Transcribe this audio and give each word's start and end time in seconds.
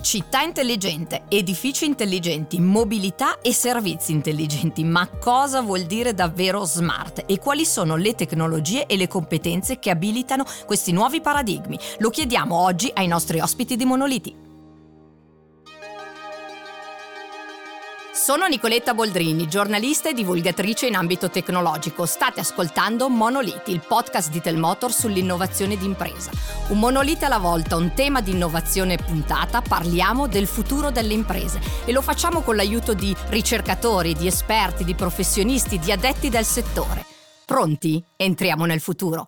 Città 0.00 0.42
intelligente, 0.42 1.24
edifici 1.28 1.84
intelligenti, 1.84 2.60
mobilità 2.60 3.40
e 3.40 3.52
servizi 3.52 4.12
intelligenti. 4.12 4.84
Ma 4.84 5.08
cosa 5.08 5.60
vuol 5.60 5.82
dire 5.82 6.14
davvero 6.14 6.64
smart? 6.64 7.24
E 7.26 7.38
quali 7.38 7.66
sono 7.66 7.96
le 7.96 8.14
tecnologie 8.14 8.86
e 8.86 8.96
le 8.96 9.08
competenze 9.08 9.80
che 9.80 9.90
abilitano 9.90 10.44
questi 10.64 10.92
nuovi 10.92 11.20
paradigmi? 11.20 11.78
Lo 11.98 12.10
chiediamo 12.10 12.54
oggi 12.56 12.90
ai 12.94 13.08
nostri 13.08 13.40
ospiti 13.40 13.76
di 13.76 13.84
Monoliti. 13.84 14.47
Sono 18.28 18.46
Nicoletta 18.46 18.92
Boldrini, 18.92 19.48
giornalista 19.48 20.10
e 20.10 20.12
divulgatrice 20.12 20.86
in 20.86 20.96
ambito 20.96 21.30
tecnologico. 21.30 22.04
State 22.04 22.40
ascoltando 22.40 23.08
Monoliti, 23.08 23.70
il 23.70 23.80
podcast 23.80 24.30
di 24.30 24.42
Telmotor 24.42 24.92
sull'innovazione 24.92 25.78
d'impresa. 25.78 26.30
Un 26.68 26.78
monolite 26.78 27.24
alla 27.24 27.38
volta, 27.38 27.76
un 27.76 27.94
tema 27.94 28.20
di 28.20 28.32
innovazione 28.32 28.98
puntata, 28.98 29.62
parliamo 29.62 30.26
del 30.26 30.46
futuro 30.46 30.90
delle 30.90 31.14
imprese 31.14 31.58
e 31.86 31.92
lo 31.92 32.02
facciamo 32.02 32.42
con 32.42 32.56
l'aiuto 32.56 32.92
di 32.92 33.16
ricercatori, 33.28 34.12
di 34.12 34.26
esperti, 34.26 34.84
di 34.84 34.94
professionisti, 34.94 35.78
di 35.78 35.90
addetti 35.90 36.28
del 36.28 36.44
settore. 36.44 37.06
Pronti? 37.46 38.04
Entriamo 38.14 38.66
nel 38.66 38.80
futuro. 38.82 39.26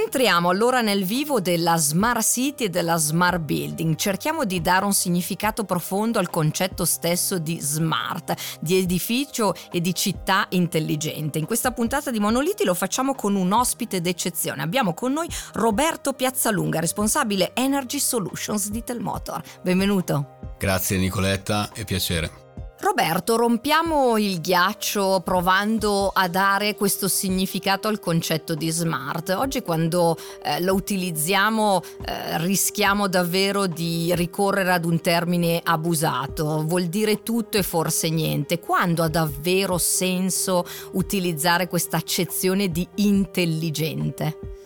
Entriamo 0.00 0.48
allora 0.48 0.80
nel 0.80 1.02
vivo 1.02 1.40
della 1.40 1.76
smart 1.76 2.22
city 2.22 2.64
e 2.64 2.68
della 2.68 2.96
smart 2.98 3.40
building. 3.40 3.96
Cerchiamo 3.96 4.44
di 4.44 4.60
dare 4.60 4.84
un 4.84 4.92
significato 4.92 5.64
profondo 5.64 6.20
al 6.20 6.30
concetto 6.30 6.84
stesso 6.84 7.38
di 7.38 7.58
smart, 7.60 8.32
di 8.60 8.78
edificio 8.78 9.54
e 9.72 9.80
di 9.80 9.92
città 9.92 10.46
intelligente. 10.50 11.40
In 11.40 11.46
questa 11.46 11.72
puntata 11.72 12.12
di 12.12 12.20
Monoliti 12.20 12.62
lo 12.64 12.74
facciamo 12.74 13.16
con 13.16 13.34
un 13.34 13.50
ospite 13.50 14.00
d'eccezione. 14.00 14.62
Abbiamo 14.62 14.94
con 14.94 15.12
noi 15.12 15.28
Roberto 15.54 16.12
Piazzalunga, 16.12 16.78
responsabile 16.78 17.50
Energy 17.54 17.98
Solutions 17.98 18.70
di 18.70 18.84
Telmotor. 18.84 19.42
Benvenuto. 19.62 20.54
Grazie 20.58 20.96
Nicoletta, 20.96 21.70
è 21.72 21.84
piacere. 21.84 22.46
Roberto, 22.80 23.34
rompiamo 23.34 24.18
il 24.18 24.40
ghiaccio 24.40 25.20
provando 25.24 26.12
a 26.14 26.28
dare 26.28 26.76
questo 26.76 27.08
significato 27.08 27.88
al 27.88 27.98
concetto 27.98 28.54
di 28.54 28.70
smart. 28.70 29.30
Oggi 29.30 29.62
quando 29.62 30.16
eh, 30.44 30.60
lo 30.60 30.74
utilizziamo 30.74 31.82
eh, 32.04 32.38
rischiamo 32.38 33.08
davvero 33.08 33.66
di 33.66 34.14
ricorrere 34.14 34.72
ad 34.72 34.84
un 34.84 35.00
termine 35.00 35.60
abusato, 35.62 36.62
vuol 36.64 36.84
dire 36.84 37.24
tutto 37.24 37.58
e 37.58 37.64
forse 37.64 38.10
niente. 38.10 38.60
Quando 38.60 39.02
ha 39.02 39.08
davvero 39.08 39.76
senso 39.76 40.64
utilizzare 40.92 41.66
questa 41.66 41.96
accezione 41.96 42.70
di 42.70 42.86
intelligente? 42.96 44.57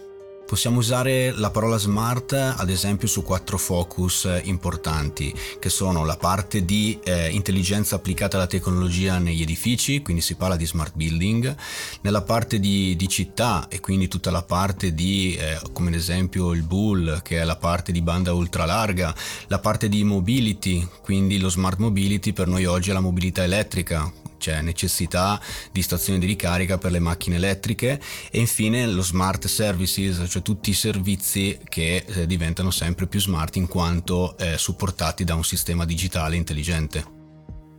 Possiamo 0.52 0.80
usare 0.80 1.32
la 1.32 1.48
parola 1.48 1.78
smart 1.78 2.34
ad 2.34 2.68
esempio 2.68 3.08
su 3.08 3.22
quattro 3.22 3.56
focus 3.56 4.28
importanti 4.42 5.34
che 5.58 5.70
sono 5.70 6.04
la 6.04 6.18
parte 6.18 6.66
di 6.66 6.98
eh, 7.02 7.30
intelligenza 7.30 7.96
applicata 7.96 8.36
alla 8.36 8.46
tecnologia 8.46 9.16
negli 9.16 9.40
edifici, 9.40 10.02
quindi 10.02 10.20
si 10.20 10.34
parla 10.34 10.56
di 10.56 10.66
smart 10.66 10.94
building, 10.94 11.56
nella 12.02 12.20
parte 12.20 12.60
di, 12.60 12.94
di 12.96 13.08
città 13.08 13.66
e 13.70 13.80
quindi 13.80 14.08
tutta 14.08 14.30
la 14.30 14.42
parte 14.42 14.92
di 14.92 15.34
eh, 15.36 15.58
come 15.72 15.88
ad 15.88 15.94
esempio 15.94 16.52
il 16.52 16.64
bull 16.64 17.22
che 17.22 17.40
è 17.40 17.44
la 17.44 17.56
parte 17.56 17.90
di 17.90 18.02
banda 18.02 18.34
ultralarga, 18.34 19.14
la 19.46 19.58
parte 19.58 19.88
di 19.88 20.04
mobility, 20.04 20.86
quindi 21.00 21.38
lo 21.38 21.48
smart 21.48 21.78
mobility 21.78 22.34
per 22.34 22.46
noi 22.46 22.66
oggi 22.66 22.90
è 22.90 22.92
la 22.92 23.00
mobilità 23.00 23.42
elettrica, 23.42 24.12
c'è 24.42 24.60
necessità 24.60 25.40
di 25.70 25.82
stazioni 25.82 26.18
di 26.18 26.26
ricarica 26.26 26.76
per 26.76 26.90
le 26.90 26.98
macchine 26.98 27.36
elettriche 27.36 28.00
e 28.28 28.40
infine 28.40 28.84
lo 28.88 29.02
smart 29.02 29.46
services, 29.46 30.28
cioè 30.28 30.42
tutti 30.42 30.70
i 30.70 30.74
servizi 30.74 31.60
che 31.68 32.04
eh, 32.04 32.26
diventano 32.26 32.72
sempre 32.72 33.06
più 33.06 33.20
smart 33.20 33.54
in 33.54 33.68
quanto 33.68 34.36
eh, 34.36 34.58
supportati 34.58 35.22
da 35.22 35.36
un 35.36 35.44
sistema 35.44 35.84
digitale 35.84 36.34
intelligente 36.34 37.20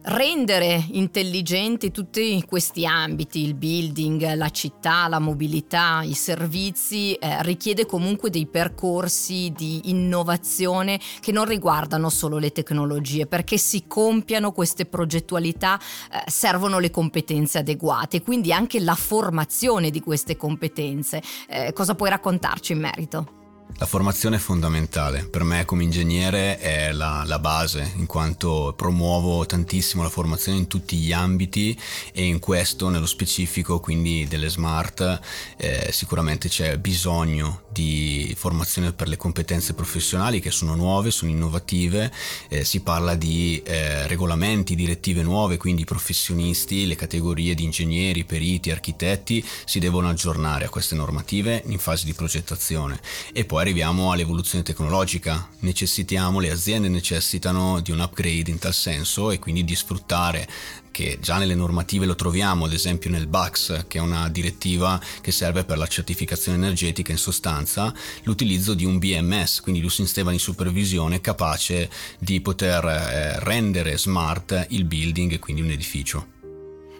rendere 0.03 0.85
intelligenti 0.91 1.91
tutti 1.91 2.43
questi 2.45 2.85
ambiti, 2.85 3.43
il 3.43 3.53
building, 3.53 4.33
la 4.33 4.49
città, 4.49 5.07
la 5.07 5.19
mobilità, 5.19 6.01
i 6.03 6.13
servizi, 6.13 7.13
eh, 7.13 7.41
richiede 7.43 7.85
comunque 7.85 8.29
dei 8.29 8.47
percorsi 8.47 9.51
di 9.55 9.89
innovazione 9.89 10.99
che 11.19 11.31
non 11.31 11.45
riguardano 11.45 12.09
solo 12.09 12.37
le 12.37 12.51
tecnologie, 12.51 13.27
perché 13.27 13.57
si 13.57 13.85
compiano 13.87 14.51
queste 14.51 14.85
progettualità 14.85 15.79
eh, 15.79 16.29
servono 16.29 16.79
le 16.79 16.91
competenze 16.91 17.59
adeguate, 17.59 18.21
quindi 18.21 18.51
anche 18.51 18.79
la 18.79 18.95
formazione 18.95 19.89
di 19.89 20.01
queste 20.01 20.35
competenze. 20.35 21.21
Eh, 21.47 21.73
cosa 21.73 21.95
puoi 21.95 22.09
raccontarci 22.09 22.73
in 22.73 22.79
merito? 22.79 23.42
La 23.77 23.89
formazione 23.89 24.35
è 24.35 24.39
fondamentale, 24.39 25.25
per 25.25 25.43
me 25.43 25.65
come 25.65 25.83
ingegnere 25.83 26.57
è 26.59 26.91
la, 26.91 27.23
la, 27.25 27.39
base, 27.39 27.91
in 27.95 28.05
quanto 28.05 28.73
promuovo 28.77 29.45
tantissimo 29.45 30.03
la 30.03 30.09
formazione 30.09 30.59
in 30.59 30.67
tutti 30.67 30.95
gli 30.95 31.11
ambiti 31.11 31.77
e 32.13 32.23
in 32.23 32.39
questo 32.39 32.89
nello 32.89 33.07
specifico, 33.07 33.79
quindi 33.79 34.27
delle 34.27 34.47
smart, 34.47 35.19
eh, 35.57 35.89
sicuramente 35.91 36.47
c'è 36.47 36.77
bisogno 36.77 37.63
di 37.73 38.33
formazione 38.37 38.93
per 38.93 39.07
le 39.07 39.17
competenze 39.17 39.73
professionali 39.73 40.39
che 40.39 40.51
sono 40.51 40.75
nuove, 40.75 41.09
sono 41.09 41.31
innovative, 41.31 42.11
eh, 42.49 42.63
si 42.63 42.81
parla 42.81 43.15
di 43.15 43.61
eh, 43.65 44.07
regolamenti, 44.07 44.75
direttive 44.75 45.23
nuove, 45.23 45.57
quindi 45.57 45.81
i 45.81 45.85
professionisti, 45.85 46.85
le 46.85 46.95
categorie 46.95 47.55
di 47.55 47.63
ingegneri, 47.63 48.23
periti, 48.23 48.69
architetti 48.69 49.43
si 49.65 49.79
devono 49.79 50.07
aggiornare 50.09 50.65
a 50.65 50.69
queste 50.69 50.95
normative 50.95 51.63
in 51.65 51.79
fase 51.79 52.05
di 52.05 52.13
progettazione. 52.13 53.01
E 53.33 53.43
poi 53.43 53.62
arriviamo 53.63 54.11
all'evoluzione 54.11 54.63
tecnologica, 54.63 55.47
necessitiamo, 55.59 56.39
le 56.39 56.51
aziende 56.51 56.89
necessitano 56.89 57.79
di 57.79 57.91
un 57.91 58.01
upgrade 58.01 58.51
in 58.51 58.59
tal 58.59 58.73
senso 58.73 59.31
e 59.31 59.39
quindi 59.39 59.63
di 59.63 59.73
sfruttare 59.73 60.47
che 60.91 61.17
già 61.21 61.37
nelle 61.37 61.55
normative 61.55 62.05
lo 62.05 62.13
troviamo, 62.13 62.65
ad 62.65 62.73
esempio 62.73 63.09
nel 63.09 63.25
BAX, 63.25 63.87
che 63.87 63.97
è 63.97 64.01
una 64.01 64.29
direttiva 64.29 65.01
che 65.21 65.31
serve 65.31 65.63
per 65.63 65.77
la 65.77 65.87
certificazione 65.87 66.57
energetica 66.57 67.11
in 67.11 67.17
sostanza, 67.17 67.93
l'utilizzo 68.23 68.73
di 68.73 68.85
un 68.85 68.99
BMS, 68.99 69.61
quindi 69.61 69.79
di 69.79 69.87
un 69.87 69.91
sistema 69.91 70.31
di 70.31 70.39
supervisione 70.39 71.21
capace 71.21 71.89
di 72.19 72.41
poter 72.41 72.85
eh, 72.85 73.39
rendere 73.39 73.97
smart 73.97 74.67
il 74.69 74.83
building 74.83 75.31
e 75.31 75.39
quindi 75.39 75.61
un 75.61 75.71
edificio. 75.71 76.42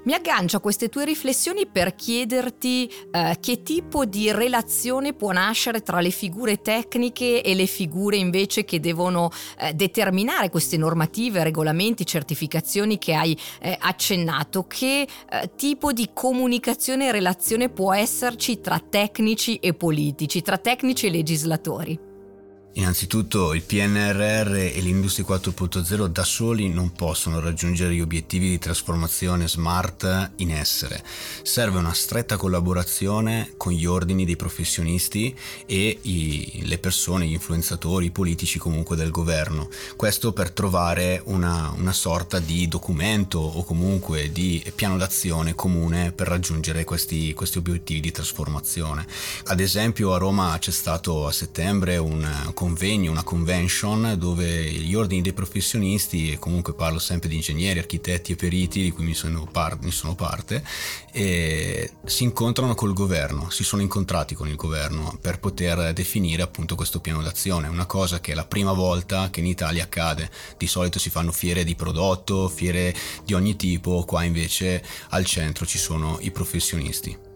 Mi 0.05 0.13
aggancio 0.13 0.57
a 0.57 0.59
queste 0.59 0.89
tue 0.89 1.05
riflessioni 1.05 1.65
per 1.65 1.95
chiederti 1.95 2.91
eh, 3.09 3.37
che 3.39 3.63
tipo 3.63 4.03
di 4.03 4.33
relazione 4.33 5.13
può 5.13 5.31
nascere 5.31 5.81
tra 5.81 6.01
le 6.01 6.09
figure 6.09 6.61
tecniche 6.61 7.41
e 7.41 7.55
le 7.55 7.67
figure 7.67 8.17
invece 8.17 8.65
che 8.65 8.81
devono 8.81 9.31
eh, 9.57 9.73
determinare 9.73 10.49
queste 10.49 10.75
normative, 10.75 11.43
regolamenti, 11.43 12.05
certificazioni 12.05 12.97
che 12.97 13.13
hai 13.13 13.37
eh, 13.61 13.77
accennato. 13.79 14.65
Che 14.67 15.07
eh, 15.07 15.51
tipo 15.55 15.93
di 15.93 16.09
comunicazione 16.13 17.07
e 17.07 17.11
relazione 17.13 17.69
può 17.69 17.93
esserci 17.93 18.59
tra 18.59 18.79
tecnici 18.79 19.55
e 19.55 19.73
politici, 19.73 20.41
tra 20.41 20.57
tecnici 20.57 21.07
e 21.07 21.11
legislatori? 21.11 22.12
Innanzitutto 22.75 23.53
il 23.53 23.61
PNRR 23.61 24.55
e 24.55 24.79
l'Industria 24.79 25.27
4.0 25.27 26.07
da 26.07 26.23
soli 26.23 26.69
non 26.69 26.91
possono 26.91 27.39
raggiungere 27.39 27.93
gli 27.93 28.01
obiettivi 28.01 28.49
di 28.49 28.57
trasformazione 28.57 29.47
smart 29.47 30.31
in 30.37 30.49
essere. 30.49 31.03
Serve 31.43 31.77
una 31.77 31.93
stretta 31.93 32.35
collaborazione 32.35 33.53
con 33.57 33.73
gli 33.73 33.85
ordini 33.85 34.25
dei 34.25 34.35
professionisti 34.35 35.37
e 35.67 35.99
i, 36.01 36.61
le 36.63 36.79
persone, 36.79 37.27
gli 37.27 37.33
influenzatori, 37.33 38.07
i 38.07 38.11
politici 38.11 38.57
comunque 38.57 38.95
del 38.95 39.11
governo. 39.11 39.69
Questo 39.95 40.33
per 40.33 40.49
trovare 40.49 41.21
una, 41.25 41.71
una 41.77 41.93
sorta 41.93 42.39
di 42.39 42.67
documento 42.67 43.37
o 43.37 43.63
comunque 43.63 44.31
di 44.31 44.63
piano 44.73 44.97
d'azione 44.97 45.53
comune 45.53 46.11
per 46.11 46.27
raggiungere 46.27 46.85
questi, 46.85 47.35
questi 47.35 47.59
obiettivi 47.59 47.99
di 47.99 48.11
trasformazione. 48.11 49.05
Ad 49.45 49.59
esempio 49.59 50.11
a 50.13 50.17
Roma 50.17 50.57
c'è 50.57 50.71
stato 50.71 51.27
a 51.27 51.31
settembre 51.31 51.97
un 51.97 52.51
convegno, 52.63 53.11
una 53.11 53.23
convention 53.23 54.15
dove 54.17 54.71
gli 54.71 54.95
ordini 54.95 55.21
dei 55.21 55.33
professionisti, 55.33 56.31
e 56.31 56.39
comunque 56.39 56.73
parlo 56.73 56.97
sempre 56.97 57.27
di 57.27 57.35
ingegneri, 57.35 57.79
architetti 57.79 58.31
e 58.31 58.35
periti 58.37 58.81
di 58.83 58.91
cui 58.91 59.03
mi 59.03 59.13
sono, 59.13 59.45
par- 59.51 59.79
mi 59.81 59.91
sono 59.91 60.15
parte, 60.15 60.63
si 61.11 62.23
incontrano 62.23 62.73
col 62.73 62.93
governo, 62.93 63.49
si 63.49 63.65
sono 63.65 63.81
incontrati 63.81 64.33
con 64.33 64.47
il 64.47 64.55
governo 64.55 65.17
per 65.19 65.39
poter 65.39 65.91
definire 65.91 66.41
appunto 66.41 66.75
questo 66.75 67.01
piano 67.01 67.21
d'azione, 67.21 67.67
una 67.67 67.85
cosa 67.85 68.21
che 68.21 68.31
è 68.31 68.35
la 68.35 68.45
prima 68.45 68.71
volta 68.71 69.29
che 69.29 69.41
in 69.41 69.47
Italia 69.47 69.83
accade, 69.83 70.31
di 70.57 70.67
solito 70.67 70.99
si 70.99 71.09
fanno 71.09 71.33
fiere 71.33 71.65
di 71.65 71.75
prodotto, 71.75 72.47
fiere 72.47 72.95
di 73.25 73.33
ogni 73.33 73.57
tipo, 73.57 74.05
qua 74.05 74.23
invece 74.23 74.81
al 75.09 75.25
centro 75.25 75.65
ci 75.65 75.77
sono 75.77 76.17
i 76.21 76.31
professionisti. 76.31 77.31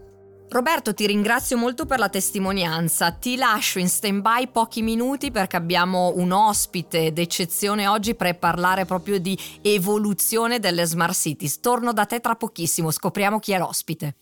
Roberto, 0.50 0.94
ti 0.94 1.06
ringrazio 1.06 1.58
molto 1.58 1.86
per 1.86 2.00
la 2.00 2.08
testimonianza. 2.08 3.12
Ti 3.12 3.36
lascio 3.36 3.80
in 3.80 3.90
stand-by 3.90 4.48
pochi 4.48 4.82
minuti 4.82 5.30
perché 5.30 5.58
abbiamo 5.58 6.14
un 6.16 6.32
ospite 6.32 7.12
d'eccezione 7.12 7.86
oggi 7.86 8.16
per 8.16 8.40
parlare 8.40 8.86
proprio 8.86 9.20
di 9.20 9.38
evoluzione 9.62 10.60
delle 10.60 10.86
smart 10.86 11.14
cities. 11.14 11.60
Torno 11.60 11.92
da 11.92 12.06
te 12.06 12.22
tra 12.22 12.36
pochissimo, 12.36 12.92
scopriamo 12.92 13.40
chi 13.40 13.52
è 13.52 13.58
l'ospite. 13.58 14.16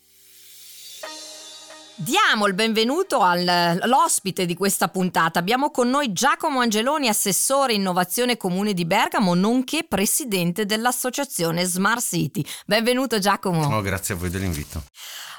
Diamo 1.98 2.46
il 2.46 2.52
benvenuto 2.52 3.22
all'ospite 3.22 4.44
di 4.44 4.54
questa 4.54 4.88
puntata. 4.88 5.38
Abbiamo 5.38 5.70
con 5.70 5.88
noi 5.88 6.12
Giacomo 6.12 6.60
Angeloni, 6.60 7.08
assessore 7.08 7.72
innovazione 7.72 8.36
comune 8.36 8.74
di 8.74 8.84
Bergamo, 8.84 9.32
nonché 9.32 9.84
presidente 9.88 10.66
dell'associazione 10.66 11.64
Smart 11.64 12.02
City. 12.02 12.44
Benvenuto 12.66 13.18
Giacomo. 13.18 13.74
Oh, 13.74 13.80
grazie 13.80 14.12
a 14.12 14.16
voi 14.18 14.28
dell'invito. 14.28 14.82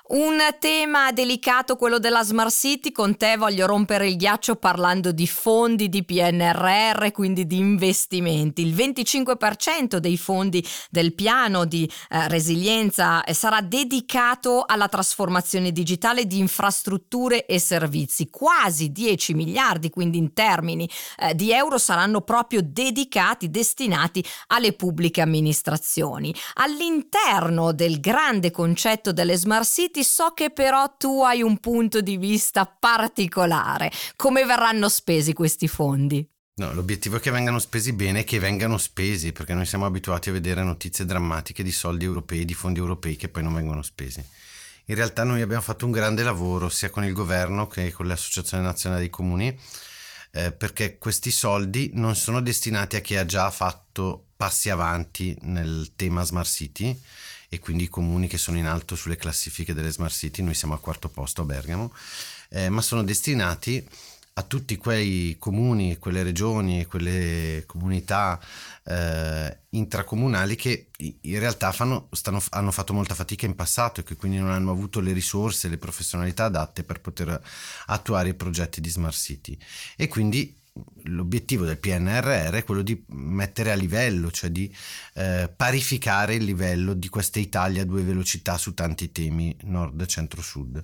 Un 0.10 0.38
tema 0.60 1.12
delicato, 1.12 1.76
quello 1.76 2.00
della 2.00 2.24
Smart 2.24 2.50
City, 2.50 2.94
con 2.94 3.18
te 3.18 3.36
voglio 3.36 3.66
rompere 3.66 4.08
il 4.08 4.16
ghiaccio 4.16 4.56
parlando 4.56 5.12
di 5.12 5.28
fondi 5.28 5.90
di 5.90 6.06
PNRR, 6.06 7.12
quindi 7.12 7.46
di 7.46 7.58
investimenti. 7.58 8.62
Il 8.62 8.74
25% 8.74 9.98
dei 9.98 10.16
fondi 10.16 10.66
del 10.90 11.14
piano 11.14 11.66
di 11.66 11.92
eh, 12.10 12.30
resilienza 12.30 13.22
eh, 13.26 13.34
sarà 13.34 13.60
dedicato 13.60 14.64
alla 14.66 14.88
trasformazione 14.88 15.74
digitale 15.74 16.26
di 16.26 16.40
infrastrutture 16.40 17.46
e 17.46 17.60
servizi. 17.60 18.30
Quasi 18.30 18.94
10 18.94 19.34
miliardi, 19.34 19.90
quindi 19.90 20.18
in 20.20 20.32
termini 20.32 20.90
eh, 21.20 21.36
di 21.36 21.52
euro, 21.52 21.78
saranno 21.78 22.22
proprio 22.22 22.62
dedicati, 22.64 23.50
destinati 23.50 24.24
alle 24.48 24.72
pubbliche 24.72 25.20
amministrazioni. 25.20 26.34
All'interno 26.54 27.74
del 27.74 28.00
grande 28.00 28.52
concetto 28.52 29.12
delle 29.12 29.36
Smart 29.36 29.68
City 29.68 29.96
Senti, 29.98 30.04
so 30.04 30.34
che 30.34 30.52
però 30.52 30.96
tu 30.96 31.24
hai 31.24 31.42
un 31.42 31.58
punto 31.58 32.02
di 32.02 32.18
vista 32.18 32.66
particolare. 32.66 33.92
Come 34.16 34.46
verranno 34.46 34.90
spesi 34.90 35.34
questi 35.34 35.68
fondi? 35.68 36.28
No, 36.56 36.74
l'obiettivo 36.74 37.18
è 37.18 37.20
che 37.20 37.32
vengano 37.32 37.58
spesi 37.58 37.94
bene 37.94 38.20
e 38.20 38.24
che 38.24 38.40
vengano 38.40 38.78
spesi, 38.78 39.32
perché 39.32 39.54
noi 39.54 39.66
siamo 39.66 39.86
abituati 39.86 40.30
a 40.30 40.34
vedere 40.34 40.64
notizie 40.64 41.06
drammatiche 41.06 41.64
di 41.64 41.72
soldi 41.72 42.06
europei, 42.06 42.46
di 42.46 42.54
fondi 42.54 42.80
europei 42.80 43.16
che 43.16 43.30
poi 43.30 43.44
non 43.44 43.56
vengono 43.56 43.82
spesi. 43.82 44.24
In 44.86 44.96
realtà 44.96 45.24
noi 45.24 45.42
abbiamo 45.42 45.64
fatto 45.64 45.86
un 45.86 45.92
grande 45.92 46.24
lavoro 46.24 46.70
sia 46.70 46.90
con 46.90 47.04
il 47.04 47.14
governo 47.14 47.68
che 47.68 47.92
con 47.92 48.08
l'Associazione 48.08 48.64
Nazionale 48.64 49.02
dei 49.02 49.10
Comuni, 49.10 49.60
eh, 50.32 50.52
perché 50.52 50.98
questi 50.98 51.32
soldi 51.32 51.92
non 51.94 52.16
sono 52.16 52.42
destinati 52.42 52.96
a 52.96 53.02
chi 53.02 53.16
ha 53.16 53.26
già 53.26 53.50
fatto 53.50 54.28
passi 54.36 54.70
avanti 54.70 55.36
nel 55.42 55.94
tema 55.96 56.24
Smart 56.24 56.48
City, 56.48 57.00
e 57.50 57.60
quindi 57.60 57.84
i 57.84 57.90
comuni 57.90 58.28
che 58.28 58.38
sono 58.38 58.58
in 58.58 58.66
alto 58.66 58.96
sulle 58.96 59.16
classifiche 59.16 59.74
delle 59.74 59.92
smart 59.92 60.14
city, 60.14 60.42
noi 60.42 60.54
siamo 60.54 60.74
al 60.74 60.82
quarto 60.82 61.10
posto 61.10 61.42
a 61.42 61.46
Bergamo, 61.46 61.94
eh, 62.50 62.70
ma 62.70 62.82
sono 62.82 63.04
destinati 63.04 63.86
a 64.38 64.44
tutti 64.44 64.78
quei 64.78 65.36
comuni, 65.40 65.98
quelle 65.98 66.22
regioni 66.22 66.82
e 66.82 66.86
quelle 66.86 67.64
comunità 67.66 68.40
eh, 68.84 69.62
intracomunali 69.70 70.56
che 70.56 70.90
in 70.98 71.40
realtà 71.40 71.72
fanno, 71.72 72.08
stanno, 72.12 72.42
hanno 72.52 72.72
fatto 72.72 72.94
molta 72.94 73.16
fatica 73.16 73.48
in 73.48 73.56
passato 73.56 74.02
e 74.02 74.04
che 74.04 74.16
quindi 74.16 74.38
non 74.38 74.52
hanno 74.52 74.70
avuto 74.70 75.00
le 75.00 75.12
risorse, 75.12 75.70
le 75.70 75.80
professionalità 75.80 76.46
adatte 76.46 76.84
per 76.84 77.02
poter 77.02 77.42
attuare 77.88 78.30
i 78.30 78.34
progetti 78.36 78.80
di 78.80 78.90
smart 78.90 79.16
city. 79.16 79.58
E 79.96 80.08
quindi 80.08 80.56
l'obiettivo 81.04 81.66
del 81.66 81.78
PNRR 81.78 82.54
è 82.54 82.64
quello 82.64 82.82
di 82.82 83.04
mettere 83.08 83.72
a 83.72 83.76
livello, 83.76 84.32
cioè 84.32 84.50
di 84.50 84.74
eh, 85.14 85.52
parificare 85.56 86.36
il 86.36 86.44
livello 86.44 86.94
di 86.94 87.10
questa 87.10 87.40
Italia 87.40 87.82
a 87.82 87.86
due 87.86 88.02
velocità 88.02 88.58
su 88.58 88.74
tanti 88.74 89.12
temi 89.12 89.56
nord, 89.64 90.06
centro, 90.06 90.42
sud. 90.42 90.84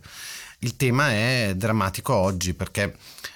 Il 0.59 0.75
tema 0.75 1.11
è 1.11 1.53
drammatico 1.55 2.13
oggi 2.13 2.53
perché 2.53 2.95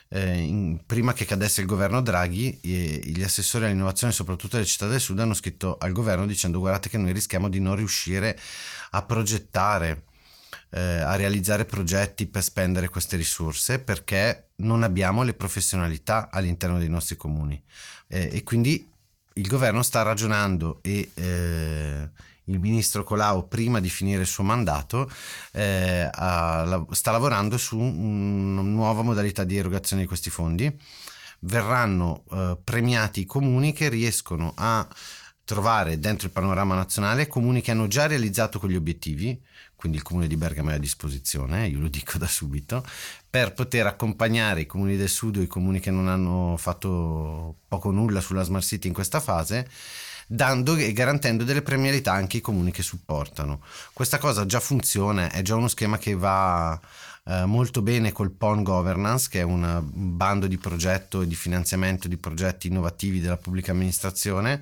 eh, 0.09 0.37
in, 0.37 0.79
prima 0.85 1.13
che 1.13 1.25
cadesse 1.25 1.61
il 1.61 1.67
governo 1.67 2.01
Draghi, 2.01 2.59
eh, 2.61 3.01
gli 3.03 3.23
assessori 3.23 3.65
all'innovazione, 3.65 4.13
soprattutto 4.13 4.55
delle 4.55 4.67
città 4.67 4.87
del 4.87 4.99
sud, 4.99 5.19
hanno 5.19 5.33
scritto 5.33 5.77
al 5.77 5.91
governo 5.91 6.25
dicendo 6.25 6.59
guardate 6.59 6.89
che 6.89 6.97
noi 6.97 7.11
rischiamo 7.11 7.49
di 7.49 7.59
non 7.59 7.75
riuscire 7.75 8.39
a 8.91 9.01
progettare 9.01 10.03
eh, 10.69 10.79
a 10.79 11.15
realizzare 11.15 11.65
progetti 11.65 12.25
per 12.27 12.43
spendere 12.43 12.89
queste 12.89 13.15
risorse 13.17 13.79
perché 13.79 14.49
non 14.57 14.83
abbiamo 14.83 15.23
le 15.23 15.33
professionalità 15.33 16.29
all'interno 16.31 16.79
dei 16.79 16.89
nostri 16.89 17.15
comuni. 17.15 17.61
Eh, 18.07 18.29
e 18.33 18.43
quindi 18.43 18.89
il 19.33 19.47
governo 19.47 19.83
sta 19.83 20.01
ragionando 20.01 20.79
e 20.81 21.11
eh, 21.13 22.09
il 22.45 22.59
ministro 22.59 23.03
Colau 23.03 23.47
prima 23.47 23.79
di 23.79 23.89
finire 23.89 24.21
il 24.21 24.27
suo 24.27 24.43
mandato 24.43 25.09
eh, 25.51 26.09
ha, 26.11 26.85
sta 26.91 27.11
lavorando 27.11 27.57
su 27.57 27.77
una 27.77 28.61
nuova 28.61 29.01
modalità 29.01 29.43
di 29.43 29.57
erogazione 29.57 30.03
di 30.03 30.07
questi 30.07 30.29
fondi. 30.29 30.75
Verranno 31.39 32.23
eh, 32.31 32.57
premiati 32.63 33.21
i 33.21 33.25
comuni 33.25 33.73
che 33.73 33.89
riescono 33.89 34.53
a 34.55 34.87
trovare 35.47 35.97
dentro 35.97 36.27
il 36.27 36.33
panorama 36.33 36.75
nazionale 36.75 37.27
comuni 37.27 37.61
che 37.61 37.71
hanno 37.71 37.87
già 37.87 38.05
realizzato 38.05 38.59
quegli 38.59 38.75
obiettivi, 38.75 39.41
quindi 39.77 39.97
il 39.97 40.03
comune 40.03 40.27
di 40.27 40.35
Bergamo 40.35 40.71
è 40.71 40.73
a 40.73 40.77
disposizione, 40.77 41.67
io 41.67 41.79
lo 41.79 41.87
dico 41.87 42.17
da 42.19 42.27
subito, 42.27 42.83
per 43.29 43.53
poter 43.53 43.87
accompagnare 43.87 44.59
i 44.59 44.65
comuni 44.65 44.97
del 44.97 45.07
sud 45.07 45.37
o 45.37 45.41
i 45.41 45.47
comuni 45.47 45.79
che 45.79 45.89
non 45.89 46.09
hanno 46.09 46.57
fatto 46.57 47.59
poco 47.65 47.91
nulla 47.91 48.19
sulla 48.19 48.43
Smart 48.43 48.65
City 48.65 48.89
in 48.89 48.93
questa 48.93 49.21
fase, 49.21 49.69
dando 50.27 50.75
e 50.75 50.91
garantendo 50.91 51.45
delle 51.45 51.61
premialità 51.61 52.11
anche 52.11 52.35
ai 52.35 52.43
comuni 52.43 52.71
che 52.71 52.83
supportano. 52.83 53.61
Questa 53.93 54.17
cosa 54.17 54.45
già 54.45 54.59
funziona, 54.59 55.31
è 55.31 55.41
già 55.43 55.55
uno 55.55 55.69
schema 55.69 55.97
che 55.97 56.13
va 56.13 56.77
eh, 57.23 57.45
molto 57.45 57.81
bene 57.81 58.11
col 58.11 58.31
PON 58.31 58.63
Governance, 58.63 59.29
che 59.29 59.39
è 59.39 59.43
un 59.43 59.81
bando 59.93 60.45
di 60.45 60.57
progetto 60.57 61.21
e 61.21 61.27
di 61.27 61.35
finanziamento 61.35 62.09
di 62.09 62.17
progetti 62.17 62.67
innovativi 62.67 63.21
della 63.21 63.37
pubblica 63.37 63.71
amministrazione 63.71 64.61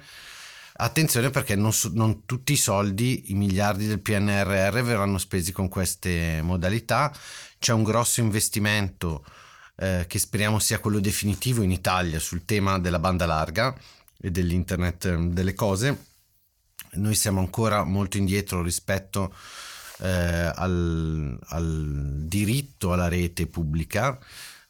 Attenzione 0.78 1.30
perché 1.30 1.56
non, 1.56 1.72
non, 1.94 2.26
tutti 2.26 2.52
i 2.52 2.58
soldi, 2.58 3.32
i 3.32 3.34
miliardi 3.34 3.88
del 3.88 4.02
PNRR 4.02 4.82
verranno 4.82 5.18
spesi 5.18 5.54
con 5.54 5.70
queste 5.70 6.42
modalità. 6.42 7.14
C'è 7.60 7.72
un 7.72 7.84
grosso 7.84 8.20
investimento 8.20 9.24
eh, 9.78 10.04
che 10.06 10.20
speriamo 10.20 10.60
sia 10.60 10.80
quello 10.80 11.00
definitivo 11.00 11.62
in 11.62 11.72
Italia 11.72 12.20
sul 12.20 12.44
tema 12.44 12.78
della 12.78 13.00
banda 13.00 13.26
larga 13.26 13.74
e 14.20 14.32
dell'internet 14.32 15.06
ehm, 15.06 15.32
delle 15.32 15.54
cose. 15.54 16.08
Noi 16.96 17.16
siamo 17.16 17.40
ancora 17.40 17.86
molto 17.86 18.18
indietro 18.18 18.62
rispetto 18.62 19.34
eh, 20.00 20.52
al, 20.56 21.40
al 21.42 22.16
diritto 22.26 22.92
alla 22.92 23.08
rete 23.08 23.48
pubblica. 23.48 24.20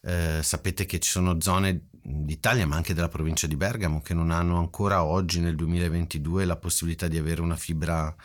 Eh, 0.01 0.42
sapete 0.44 0.86
che 0.86 1.00
ci 1.00 1.10
sono 1.10 1.42
zone 1.42 1.88
d'Italia 2.07 2.68
ma 2.68 2.75
anche 2.75 2.94
della 2.94 3.10
provincia 3.10 3.48
di 3.48 3.56
Bergamo 3.56 4.02
che 4.02 4.13
non 4.13 4.30
hanno 4.30 4.60
ancora 4.60 5.04
oggi 5.04 5.40
nel 5.40 5.56
2022 5.56 6.46
la 6.46 6.56
possibilità 6.56 7.07
di 7.07 7.18
avere 7.18 7.42
una 7.42 7.56
fibra 7.56 8.16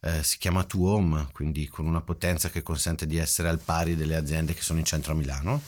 eh, 0.00 0.24
si 0.24 0.38
chiama 0.38 0.64
To 0.64 0.82
Home 0.82 1.28
quindi 1.30 1.68
con 1.68 1.86
una 1.86 2.00
potenza 2.00 2.50
che 2.50 2.62
consente 2.62 3.06
di 3.06 3.18
essere 3.18 3.48
al 3.48 3.60
pari 3.60 3.94
delle 3.94 4.16
aziende 4.16 4.54
che 4.54 4.62
sono 4.62 4.80
in 4.80 4.84
centro 4.84 5.12
a 5.12 5.14
Milano. 5.14 5.62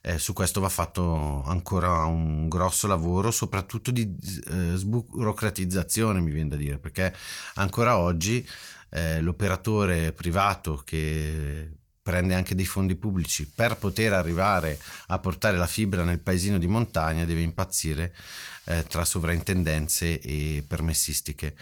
Eh, 0.00 0.18
su 0.18 0.32
questo 0.32 0.60
va 0.60 0.68
fatto 0.68 1.42
ancora 1.44 2.04
un 2.04 2.48
grosso 2.48 2.86
lavoro 2.86 3.30
soprattutto 3.32 3.90
di 3.90 4.16
eh, 4.46 4.76
sburocratizzazione 4.76 6.20
mi 6.20 6.30
viene 6.30 6.50
da 6.50 6.56
dire 6.56 6.78
perché 6.78 7.12
ancora 7.54 7.98
oggi 7.98 8.46
eh, 8.90 9.20
l'operatore 9.20 10.12
privato 10.12 10.80
che 10.84 11.68
prende 12.08 12.34
anche 12.34 12.54
dei 12.54 12.64
fondi 12.64 12.94
pubblici 12.94 13.46
per 13.54 13.76
poter 13.76 14.14
arrivare 14.14 14.78
a 15.08 15.18
portare 15.18 15.58
la 15.58 15.66
fibra 15.66 16.04
nel 16.04 16.20
paesino 16.20 16.56
di 16.56 16.66
montagna 16.66 17.26
deve 17.26 17.42
impazzire 17.42 18.14
eh, 18.64 18.82
tra 18.88 19.04
sovrintendenze 19.04 20.18
e 20.18 20.64
permessistiche. 20.66 21.54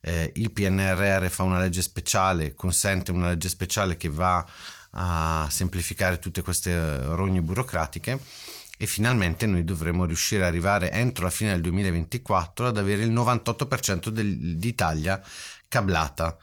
Eh, 0.00 0.32
il 0.36 0.52
PNRR 0.52 1.26
fa 1.26 1.42
una 1.42 1.58
legge 1.58 1.82
speciale, 1.82 2.54
consente 2.54 3.10
una 3.10 3.28
legge 3.28 3.50
speciale 3.50 3.98
che 3.98 4.08
va 4.08 4.42
a 4.92 5.46
semplificare 5.50 6.18
tutte 6.18 6.40
queste 6.40 6.96
rogne 7.14 7.42
burocratiche 7.42 8.18
e 8.78 8.86
finalmente 8.86 9.44
noi 9.44 9.64
dovremo 9.64 10.06
riuscire 10.06 10.40
ad 10.40 10.48
arrivare 10.48 10.90
entro 10.92 11.24
la 11.24 11.30
fine 11.30 11.50
del 11.50 11.60
2024 11.60 12.68
ad 12.68 12.78
avere 12.78 13.02
il 13.02 13.12
98% 13.12 14.08
del, 14.08 14.56
d'Italia 14.56 15.22
cablata 15.68 16.38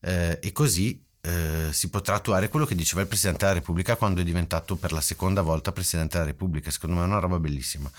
eh, 0.00 0.40
e 0.42 0.50
così 0.50 1.06
eh, 1.20 1.68
si 1.72 1.90
potrà 1.90 2.16
attuare 2.16 2.48
quello 2.48 2.66
che 2.66 2.74
diceva 2.74 3.00
il 3.00 3.08
Presidente 3.08 3.44
della 3.44 3.58
Repubblica 3.58 3.96
quando 3.96 4.20
è 4.20 4.24
diventato 4.24 4.76
per 4.76 4.92
la 4.92 5.00
seconda 5.00 5.42
volta 5.42 5.72
Presidente 5.72 6.18
della 6.18 6.30
Repubblica. 6.30 6.70
Secondo 6.70 6.96
me 6.96 7.02
è 7.02 7.06
una 7.06 7.18
roba 7.18 7.38
bellissima, 7.38 7.90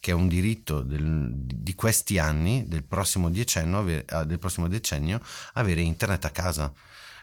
che 0.00 0.10
è 0.10 0.14
un 0.14 0.28
diritto 0.28 0.82
del, 0.82 1.30
di 1.32 1.74
questi 1.74 2.18
anni, 2.18 2.66
del 2.66 2.84
prossimo, 2.84 3.30
decennio, 3.30 4.02
ah, 4.06 4.24
del 4.24 4.38
prossimo 4.38 4.68
decennio, 4.68 5.20
avere 5.54 5.80
internet 5.80 6.24
a 6.24 6.30
casa 6.30 6.72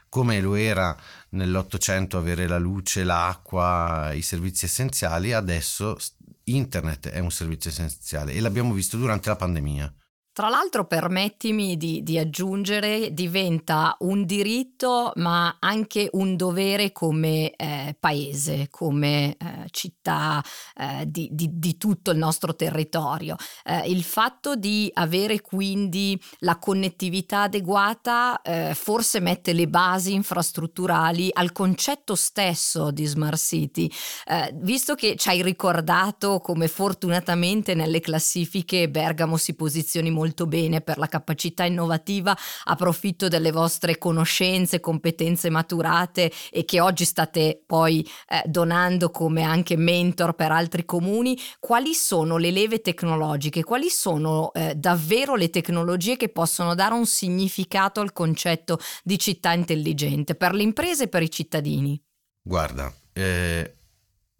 come 0.09 0.41
lo 0.41 0.55
era 0.55 0.97
nell'Ottocento 1.29 2.17
avere 2.17 2.47
la 2.47 2.57
luce, 2.57 3.03
l'acqua, 3.03 4.11
i 4.11 4.23
servizi 4.23 4.65
essenziali, 4.65 5.33
adesso 5.33 5.97
internet 6.45 7.09
è 7.09 7.19
un 7.19 7.31
servizio 7.31 7.69
essenziale 7.69 8.33
e 8.33 8.41
l'abbiamo 8.41 8.73
visto 8.73 8.97
durante 8.97 9.29
la 9.29 9.35
pandemia. 9.35 9.93
Tra 10.31 10.47
l'altro 10.47 10.85
permettimi 10.85 11.75
di, 11.75 12.01
di, 12.01 12.17
aggiungere, 12.17 13.13
diventa 13.13 13.97
un 13.99 14.25
diritto 14.25 15.11
ma 15.15 15.57
anche 15.59 16.07
un 16.13 16.37
dovere 16.37 16.93
come 16.93 17.51
eh, 17.55 17.97
paese, 17.99 18.67
come 18.69 19.35
eh, 19.37 19.65
città 19.71 20.41
eh, 20.75 21.03
di, 21.07 21.27
di, 21.31 21.49
di, 21.51 21.77
tutto 21.77 22.11
il 22.11 22.17
nostro 22.17 22.55
territorio. 22.55 23.35
Eh, 23.65 23.89
il 23.89 24.03
fatto 24.03 24.55
di 24.55 24.89
avere 24.93 25.41
quindi 25.41 26.17
la 26.39 26.57
connettività 26.57 27.41
adeguata 27.41 28.41
eh, 28.41 28.73
forse 28.75 29.19
mette 29.19 29.51
le 29.51 29.67
basi 29.67 30.13
infrastrutturali 30.13 31.31
al 31.33 31.51
concetto 31.51 32.15
stesso 32.15 32.91
di 32.91 33.05
Smart 33.05 33.37
City. 33.37 33.91
Eh, 34.25 34.53
visto 34.61 34.95
che 34.95 35.17
ci 35.17 35.27
hai 35.27 35.41
ricordato 35.41 36.39
come 36.39 36.69
fortunatamente 36.69 37.73
nelle 37.73 37.99
classifiche 37.99 38.89
Bergamo 38.89 39.35
si 39.35 39.53
posizioni 39.55 40.09
molto 40.11 40.18
molto 40.19 40.47
bene 40.47 40.81
per 40.81 40.97
la 40.97 41.07
capacità 41.07 41.63
innovativa, 41.63 42.37
approfitto 42.65 43.29
delle 43.29 43.53
vostre 43.53 43.97
conoscenze, 43.97 44.81
competenze 44.81 45.49
maturate 45.49 46.29
e 46.51 46.65
che 46.65 46.81
oggi 46.81 47.05
state 47.05 47.63
poi 47.65 48.05
eh, 48.27 48.41
donando 48.45 49.11
come 49.11 49.43
anche 49.43 49.77
mentor 49.77 50.33
per 50.33 50.51
altri 50.51 50.83
comuni, 50.83 51.39
quali 51.59 51.93
sono 51.93 52.35
le 52.35 52.51
leve 52.51 52.81
tecnologiche, 52.81 53.63
quali 53.63 53.89
sono 53.89 54.51
eh, 54.51 54.75
davvero 54.75 55.35
le 55.35 55.49
tecnologie 55.49 56.17
che 56.17 56.27
possono 56.27 56.75
dare 56.75 56.93
un 56.93 57.05
significato 57.05 58.01
al 58.01 58.11
concetto 58.11 58.77
di 59.03 59.17
città 59.17 59.53
intelligente 59.53 60.35
per 60.35 60.53
le 60.53 60.63
imprese 60.63 61.05
e 61.05 61.07
per 61.07 61.21
i 61.21 61.31
cittadini? 61.31 62.01
Guarda, 62.41 62.93
eh, 63.13 63.73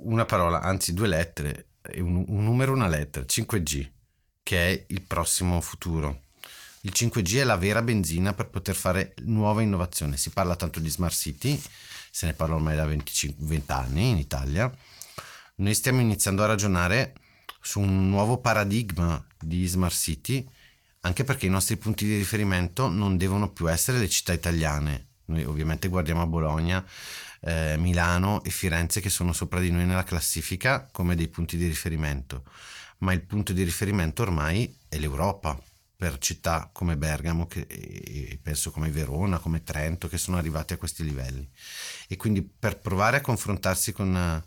una 0.04 0.26
parola, 0.26 0.60
anzi 0.60 0.94
due 0.94 1.08
lettere, 1.08 1.68
un, 1.96 2.26
un 2.28 2.44
numero, 2.44 2.74
una 2.74 2.88
lettera, 2.88 3.26
5G 3.26 3.98
che 4.50 4.68
è 4.68 4.84
il 4.88 5.04
prossimo 5.04 5.62
futuro. 5.62 6.22
Il 6.82 6.92
5G 6.92 7.38
è 7.38 7.44
la 7.44 7.56
vera 7.56 7.84
benzina 7.84 8.34
per 8.34 8.48
poter 8.48 8.74
fare 8.74 9.14
nuova 9.26 9.62
innovazione. 9.62 10.18
Si 10.18 10.32
parla 10.32 10.56
tanto 10.56 10.80
di 10.80 10.90
smart 10.90 11.14
city, 11.14 11.62
se 12.10 12.26
ne 12.26 12.34
parla 12.34 12.56
ormai 12.56 12.76
da 12.76 12.88
25, 12.88 13.46
20 13.46 13.72
anni 13.72 14.10
in 14.10 14.18
Italia. 14.18 14.76
Noi 15.58 15.74
stiamo 15.76 16.02
iniziando 16.02 16.42
a 16.42 16.48
ragionare 16.48 17.14
su 17.62 17.80
un 17.80 18.10
nuovo 18.10 18.40
paradigma 18.40 19.24
di 19.40 19.68
smart 19.68 19.94
city, 19.94 20.50
anche 21.02 21.24
perché 21.24 21.46
i 21.46 21.50
nostri 21.50 21.78
punti 21.78 22.06
di 22.06 22.18
riferimento 22.18 22.88
non 22.88 23.18
devono 23.18 23.52
più 23.52 23.70
essere 23.70 24.00
le 24.00 24.10
città 24.10 24.34
italiane. 24.34 25.10
Noi 25.26 25.44
ovviamente 25.44 25.90
guardiamo 25.90 26.24
a 26.24 26.26
Bologna, 26.26 26.84
eh, 27.42 27.78
Milano 27.78 28.44
e 28.44 28.50
Firenze 28.50 29.00
che 29.00 29.12
sono 29.12 29.32
sopra 29.32 29.60
di 29.60 29.70
noi 29.70 29.86
nella 29.86 30.04
classifica 30.04 30.90
come 30.92 31.14
dei 31.14 31.28
punti 31.28 31.56
di 31.56 31.68
riferimento 31.68 32.46
ma 33.00 33.14
il 33.14 33.22
punto 33.22 33.54
di 33.54 33.64
riferimento 33.64 34.22
ormai 34.22 34.74
è 34.88 34.98
l'Europa 34.98 35.62
per 35.96 36.18
città 36.18 36.70
come 36.72 36.96
Bergamo 36.96 37.46
che, 37.46 37.66
e 37.68 38.40
penso 38.42 38.72
come 38.72 38.90
Verona, 38.90 39.40
come 39.40 39.64
Trento 39.64 40.08
che 40.08 40.18
sono 40.18 40.38
arrivati 40.38 40.74
a 40.74 40.78
questi 40.78 41.04
livelli. 41.04 41.48
E 42.08 42.16
quindi 42.16 42.42
per 42.42 42.80
provare 42.80 43.18
a 43.18 43.22
confrontarsi 43.22 43.92
con 43.92 44.44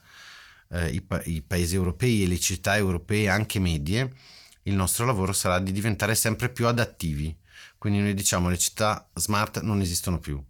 eh, 0.70 0.88
i, 0.88 1.02
pa- 1.02 1.22
i 1.24 1.42
paesi 1.42 1.74
europei 1.74 2.22
e 2.22 2.26
le 2.26 2.38
città 2.38 2.76
europee 2.76 3.28
anche 3.28 3.58
medie 3.58 4.10
il 4.62 4.74
nostro 4.74 5.04
lavoro 5.04 5.32
sarà 5.32 5.58
di 5.58 5.72
diventare 5.72 6.14
sempre 6.14 6.48
più 6.48 6.66
adattivi. 6.66 7.36
Quindi 7.78 8.00
noi 8.00 8.14
diciamo 8.14 8.48
le 8.48 8.58
città 8.58 9.08
smart 9.14 9.60
non 9.60 9.80
esistono 9.80 10.18
più. 10.18 10.42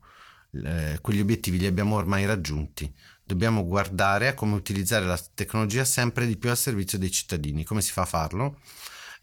Eh, 0.64 0.99
quegli 1.00 1.21
obiettivi 1.21 1.59
li 1.59 1.66
abbiamo 1.66 1.97
ormai 1.97 2.26
raggiunti 2.26 2.92
dobbiamo 3.32 3.64
guardare 3.64 4.28
a 4.28 4.34
come 4.34 4.54
utilizzare 4.54 5.06
la 5.06 5.18
tecnologia 5.34 5.84
sempre 5.84 6.26
di 6.26 6.36
più 6.36 6.50
al 6.50 6.56
servizio 6.56 6.98
dei 6.98 7.10
cittadini. 7.10 7.64
Come 7.64 7.80
si 7.80 7.90
fa 7.90 8.02
a 8.02 8.06
farlo? 8.06 8.58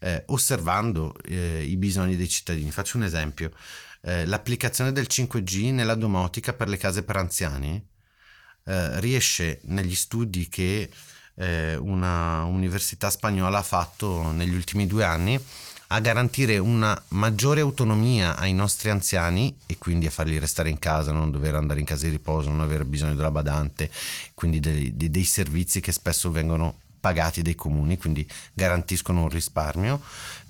Eh, 0.00 0.24
osservando 0.26 1.14
eh, 1.24 1.62
i 1.62 1.76
bisogni 1.76 2.16
dei 2.16 2.28
cittadini. 2.28 2.70
Faccio 2.72 2.96
un 2.96 3.04
esempio. 3.04 3.52
Eh, 4.02 4.26
l'applicazione 4.26 4.92
del 4.92 5.06
5G 5.08 5.72
nella 5.72 5.94
domotica 5.94 6.52
per 6.52 6.68
le 6.68 6.76
case 6.76 7.04
per 7.04 7.16
anziani 7.16 7.82
eh, 8.64 9.00
riesce 9.00 9.60
negli 9.64 9.94
studi 9.94 10.48
che 10.48 10.90
eh, 11.36 11.76
una 11.76 12.44
università 12.44 13.10
spagnola 13.10 13.58
ha 13.58 13.62
fatto 13.62 14.32
negli 14.32 14.54
ultimi 14.54 14.86
due 14.86 15.04
anni 15.04 15.40
a 15.92 16.00
garantire 16.00 16.58
una 16.58 17.00
maggiore 17.08 17.60
autonomia 17.60 18.36
ai 18.36 18.52
nostri 18.52 18.90
anziani 18.90 19.56
e 19.66 19.76
quindi 19.76 20.06
a 20.06 20.10
farli 20.10 20.38
restare 20.38 20.70
in 20.70 20.78
casa, 20.78 21.10
non 21.10 21.32
dover 21.32 21.56
andare 21.56 21.80
in 21.80 21.86
casa 21.86 22.04
di 22.04 22.12
riposo, 22.12 22.48
non 22.48 22.60
avere 22.60 22.84
bisogno 22.84 23.16
della 23.16 23.32
badante, 23.32 23.90
quindi 24.34 24.60
dei, 24.60 24.96
dei, 24.96 25.10
dei 25.10 25.24
servizi 25.24 25.80
che 25.80 25.90
spesso 25.90 26.30
vengono 26.30 26.78
pagati 27.00 27.42
dai 27.42 27.56
comuni, 27.56 27.96
quindi 27.96 28.28
garantiscono 28.52 29.22
un 29.22 29.30
risparmio 29.30 30.00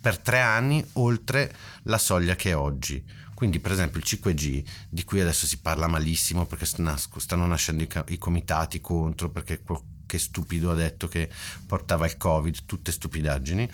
per 0.01 0.19
tre 0.19 0.41
anni 0.41 0.85
oltre 0.95 1.55
la 1.85 1.99
soglia 1.99 2.37
che 2.37 2.51
è 2.51 2.57
oggi. 2.57 3.03
Quindi, 3.33 3.61
per 3.61 3.73
esempio, 3.73 3.99
il 3.99 4.05
5G, 4.07 4.63
di 4.91 5.05
cui 5.05 5.21
adesso 5.23 5.47
si 5.47 5.61
parla 5.61 5.87
malissimo 5.87 6.45
perché 6.45 6.67
stanno 6.67 7.47
nascendo 7.47 7.87
i, 8.09 8.19
comitati 8.19 8.83
contro, 8.83 9.31
perché 9.31 9.63
qualche 9.63 10.19
stupido 10.19 10.71
ha 10.71 10.75
detto 10.75 11.09
che 11.09 11.31
portava 11.67 12.05
il 12.05 12.19
Covid, 12.19 12.67
tutte 12.67 12.93
stupidaggini. 12.93 13.71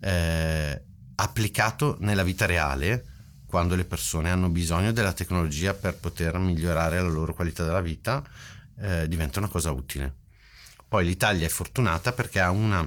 Eh, 0.00 0.82
applicato 1.16 1.96
nella 2.00 2.22
vita 2.22 2.46
reale, 2.46 3.06
quando 3.46 3.74
le 3.74 3.84
persone 3.84 4.30
hanno 4.30 4.48
bisogno 4.48 4.92
della 4.92 5.12
tecnologia 5.12 5.74
per 5.74 5.96
poter 5.96 6.38
migliorare 6.38 7.00
la 7.00 7.08
loro 7.08 7.34
qualità 7.34 7.64
della 7.64 7.82
vita, 7.82 8.24
eh, 8.78 9.06
diventa 9.08 9.38
una 9.38 9.48
cosa 9.48 9.70
utile. 9.72 10.14
Poi 10.88 11.04
l'Italia 11.04 11.46
è 11.46 11.50
fortunata 11.50 12.12
perché 12.12 12.40
ha 12.40 12.50
una 12.50 12.86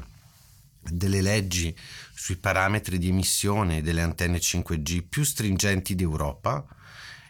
delle 0.79 1.22
leggi 1.22 1.75
sui 2.13 2.36
parametri 2.36 2.98
di 2.98 3.10
emissione 3.10 3.82
delle 3.82 4.01
antenne 4.01 4.39
5G 4.39 5.03
più 5.08 5.24
stringenti 5.24 5.96
d'Europa 5.96 6.65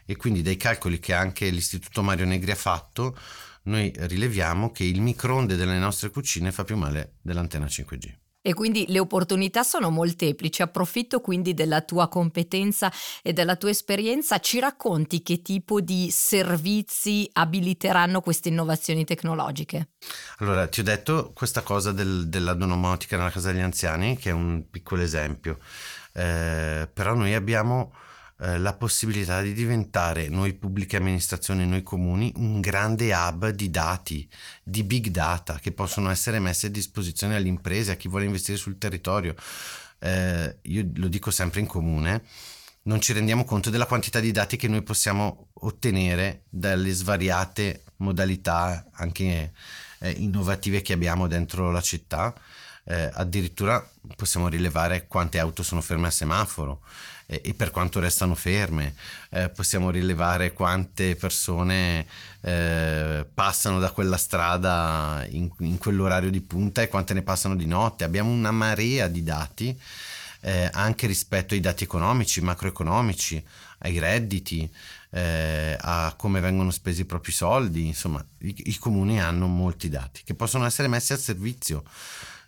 e 0.04 0.16
quindi 0.16 0.42
dai 0.42 0.56
calcoli 0.56 0.98
che 0.98 1.14
anche 1.14 1.48
l'Istituto 1.48 2.02
Mario 2.02 2.26
Negri 2.26 2.50
ha 2.50 2.56
fatto, 2.56 3.18
noi 3.62 3.92
rileviamo 3.94 4.70
che 4.70 4.84
il 4.84 5.00
microonde 5.00 5.56
delle 5.56 5.78
nostre 5.78 6.10
cucine 6.10 6.52
fa 6.52 6.64
più 6.64 6.76
male 6.76 7.14
dell'antenna 7.22 7.66
5G 7.66 8.25
e 8.46 8.54
quindi 8.54 8.84
le 8.86 9.00
opportunità 9.00 9.64
sono 9.64 9.90
molteplici. 9.90 10.62
Approfitto 10.62 11.20
quindi 11.20 11.52
della 11.52 11.80
tua 11.80 12.06
competenza 12.06 12.92
e 13.20 13.32
della 13.32 13.56
tua 13.56 13.70
esperienza. 13.70 14.38
Ci 14.38 14.60
racconti 14.60 15.20
che 15.24 15.42
tipo 15.42 15.80
di 15.80 16.10
servizi 16.12 17.28
abiliteranno 17.32 18.20
queste 18.20 18.48
innovazioni 18.48 19.04
tecnologiche? 19.04 19.88
Allora, 20.38 20.68
ti 20.68 20.78
ho 20.78 20.84
detto 20.84 21.32
questa 21.34 21.62
cosa 21.62 21.90
del, 21.90 22.28
della 22.28 22.54
domotica 22.54 23.16
nella 23.16 23.30
casa 23.30 23.50
degli 23.50 23.62
anziani, 23.62 24.16
che 24.16 24.30
è 24.30 24.32
un 24.32 24.70
piccolo 24.70 25.02
esempio, 25.02 25.58
eh, 26.12 26.88
però 26.92 27.14
noi 27.14 27.34
abbiamo 27.34 27.94
eh, 28.38 28.58
la 28.58 28.74
possibilità 28.74 29.40
di 29.40 29.52
diventare 29.52 30.28
noi 30.28 30.52
pubbliche 30.54 30.96
amministrazioni, 30.96 31.66
noi 31.66 31.82
comuni, 31.82 32.32
un 32.36 32.60
grande 32.60 33.14
hub 33.14 33.48
di 33.50 33.70
dati, 33.70 34.28
di 34.62 34.82
big 34.82 35.08
data 35.08 35.58
che 35.58 35.72
possono 35.72 36.10
essere 36.10 36.38
messi 36.38 36.66
a 36.66 36.70
disposizione 36.70 37.36
alle 37.36 37.48
imprese, 37.48 37.92
a 37.92 37.96
chi 37.96 38.08
vuole 38.08 38.26
investire 38.26 38.58
sul 38.58 38.78
territorio. 38.78 39.34
Eh, 39.98 40.58
io 40.62 40.90
lo 40.96 41.08
dico 41.08 41.30
sempre 41.30 41.60
in 41.60 41.66
comune, 41.66 42.24
non 42.82 43.00
ci 43.00 43.12
rendiamo 43.12 43.44
conto 43.44 43.70
della 43.70 43.86
quantità 43.86 44.20
di 44.20 44.32
dati 44.32 44.56
che 44.56 44.68
noi 44.68 44.82
possiamo 44.82 45.48
ottenere 45.54 46.44
dalle 46.48 46.92
svariate 46.92 47.84
modalità 47.96 48.86
anche 48.92 49.52
eh, 49.98 50.10
innovative 50.10 50.82
che 50.82 50.92
abbiamo 50.92 51.26
dentro 51.26 51.70
la 51.70 51.80
città. 51.80 52.34
Eh, 52.88 53.10
addirittura 53.14 53.84
possiamo 54.14 54.46
rilevare 54.46 55.08
quante 55.08 55.40
auto 55.40 55.64
sono 55.64 55.80
ferme 55.80 56.06
a 56.06 56.12
semaforo, 56.12 56.82
e, 57.26 57.42
e 57.44 57.54
per 57.54 57.70
quanto 57.70 58.00
restano 58.00 58.34
ferme. 58.34 58.94
Eh, 59.30 59.48
possiamo 59.50 59.90
rilevare 59.90 60.52
quante 60.52 61.16
persone 61.16 62.06
eh, 62.40 63.26
passano 63.32 63.78
da 63.78 63.90
quella 63.90 64.16
strada 64.16 65.26
in, 65.28 65.50
in, 65.58 65.78
quell'orario 65.78 66.30
di 66.30 66.40
punta 66.40 66.82
e 66.82 66.88
quante 66.88 67.14
ne 67.14 67.22
passano 67.22 67.56
di 67.56 67.66
notte. 67.66 68.04
Abbiamo 68.04 68.30
una 68.30 68.52
marea 68.52 69.08
di 69.08 69.22
dati 69.22 69.78
eh, 70.40 70.70
anche 70.72 71.06
rispetto 71.06 71.54
ai 71.54 71.60
dati 71.60 71.84
economici, 71.84 72.40
macroeconomici, 72.40 73.44
ai 73.78 73.98
redditi. 73.98 74.70
Eh, 75.08 75.76
a 75.80 76.14
come 76.18 76.40
vengono 76.40 76.70
spesi 76.70 77.02
i 77.02 77.04
propri 77.06 77.32
soldi, 77.32 77.86
insomma 77.86 78.22
i, 78.40 78.54
i 78.64 78.76
comuni 78.76 79.18
hanno 79.18 79.46
molti 79.46 79.88
dati 79.88 80.20
che 80.24 80.34
possono 80.34 80.66
essere 80.66 80.88
messi 80.88 81.14
al 81.14 81.18
servizio 81.18 81.84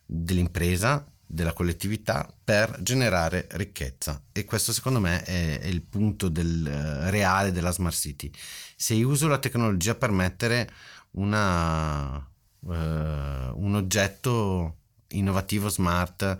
dell'impresa, 0.04 1.02
della 1.30 1.52
collettività 1.52 2.26
per 2.42 2.78
generare 2.80 3.47
ricchezza. 3.52 4.20
E 4.32 4.47
questo 4.47 4.73
secondo 4.73 4.99
me 4.99 5.23
è, 5.23 5.61
è 5.61 5.66
il 5.66 5.82
punto 5.82 6.30
del, 6.30 6.64
uh, 6.64 7.11
reale 7.11 7.52
della 7.52 7.70
smart 7.70 7.94
city. 7.94 8.30
Se 8.75 8.94
io 8.94 9.08
uso 9.08 9.28
la 9.28 9.38
tecnologia 9.38 9.94
per 9.94 10.11
mettere 10.11 10.70
una, 11.12 12.16
uh, 12.16 12.70
un 12.70 13.75
oggetto 13.75 14.76
innovativo 15.08 15.68
smart 15.68 16.38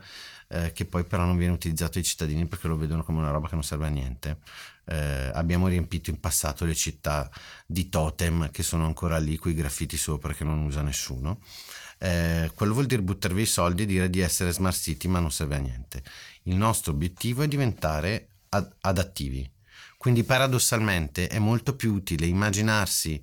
uh, 0.49 0.73
che 0.73 0.87
poi 0.87 1.05
però 1.05 1.27
non 1.27 1.37
viene 1.37 1.53
utilizzato 1.53 1.93
dai 1.95 2.05
cittadini 2.05 2.47
perché 2.47 2.67
lo 2.67 2.79
vedono 2.79 3.05
come 3.05 3.19
una 3.19 3.31
roba 3.31 3.49
che 3.49 3.55
non 3.55 3.65
serve 3.65 3.87
a 3.87 3.91
niente 3.91 4.39
abbiamo 4.89 5.69
riempito 5.69 6.09
in 6.09 6.19
passato 6.19 6.65
le 6.65 6.75
città 6.75 7.31
di 7.67 7.91
totem 7.91 8.51
che 8.51 8.63
sono 8.63 8.87
ancora 8.87 9.19
lì 9.19 9.37
con 9.37 9.51
i 9.51 9.55
graffiti 9.55 9.99
sopra 9.99 10.33
che 10.33 10.45
non 10.45 10.61
usa 10.61 10.81
nessuno 10.81 11.41
eh, 11.99 12.51
quello 12.55 12.75
vuol 12.75 12.87
dire 12.87 13.03
buttare 13.03 13.35
via 13.35 13.43
i 13.43 13.47
soldi 13.47 13.83
e 13.83 13.87
dire 13.87 14.11
di 14.11 14.21
essere 14.21 14.53
smart 14.53 14.77
city, 14.77 15.09
ma 15.09 15.19
non 15.19 15.33
serve 15.33 15.57
a 15.57 15.59
niente. 15.59 16.03
Il 16.45 16.57
nostro 16.57 16.93
obiettivo 16.93 17.43
è 17.43 17.49
diventare 17.49 18.29
ad- 18.51 18.73
adattivi. 18.81 19.49
Quindi 19.97 20.23
paradossalmente 20.23 21.27
è 21.27 21.39
molto 21.39 21.75
più 21.75 21.93
utile 21.93 22.27
immaginarsi 22.27 23.21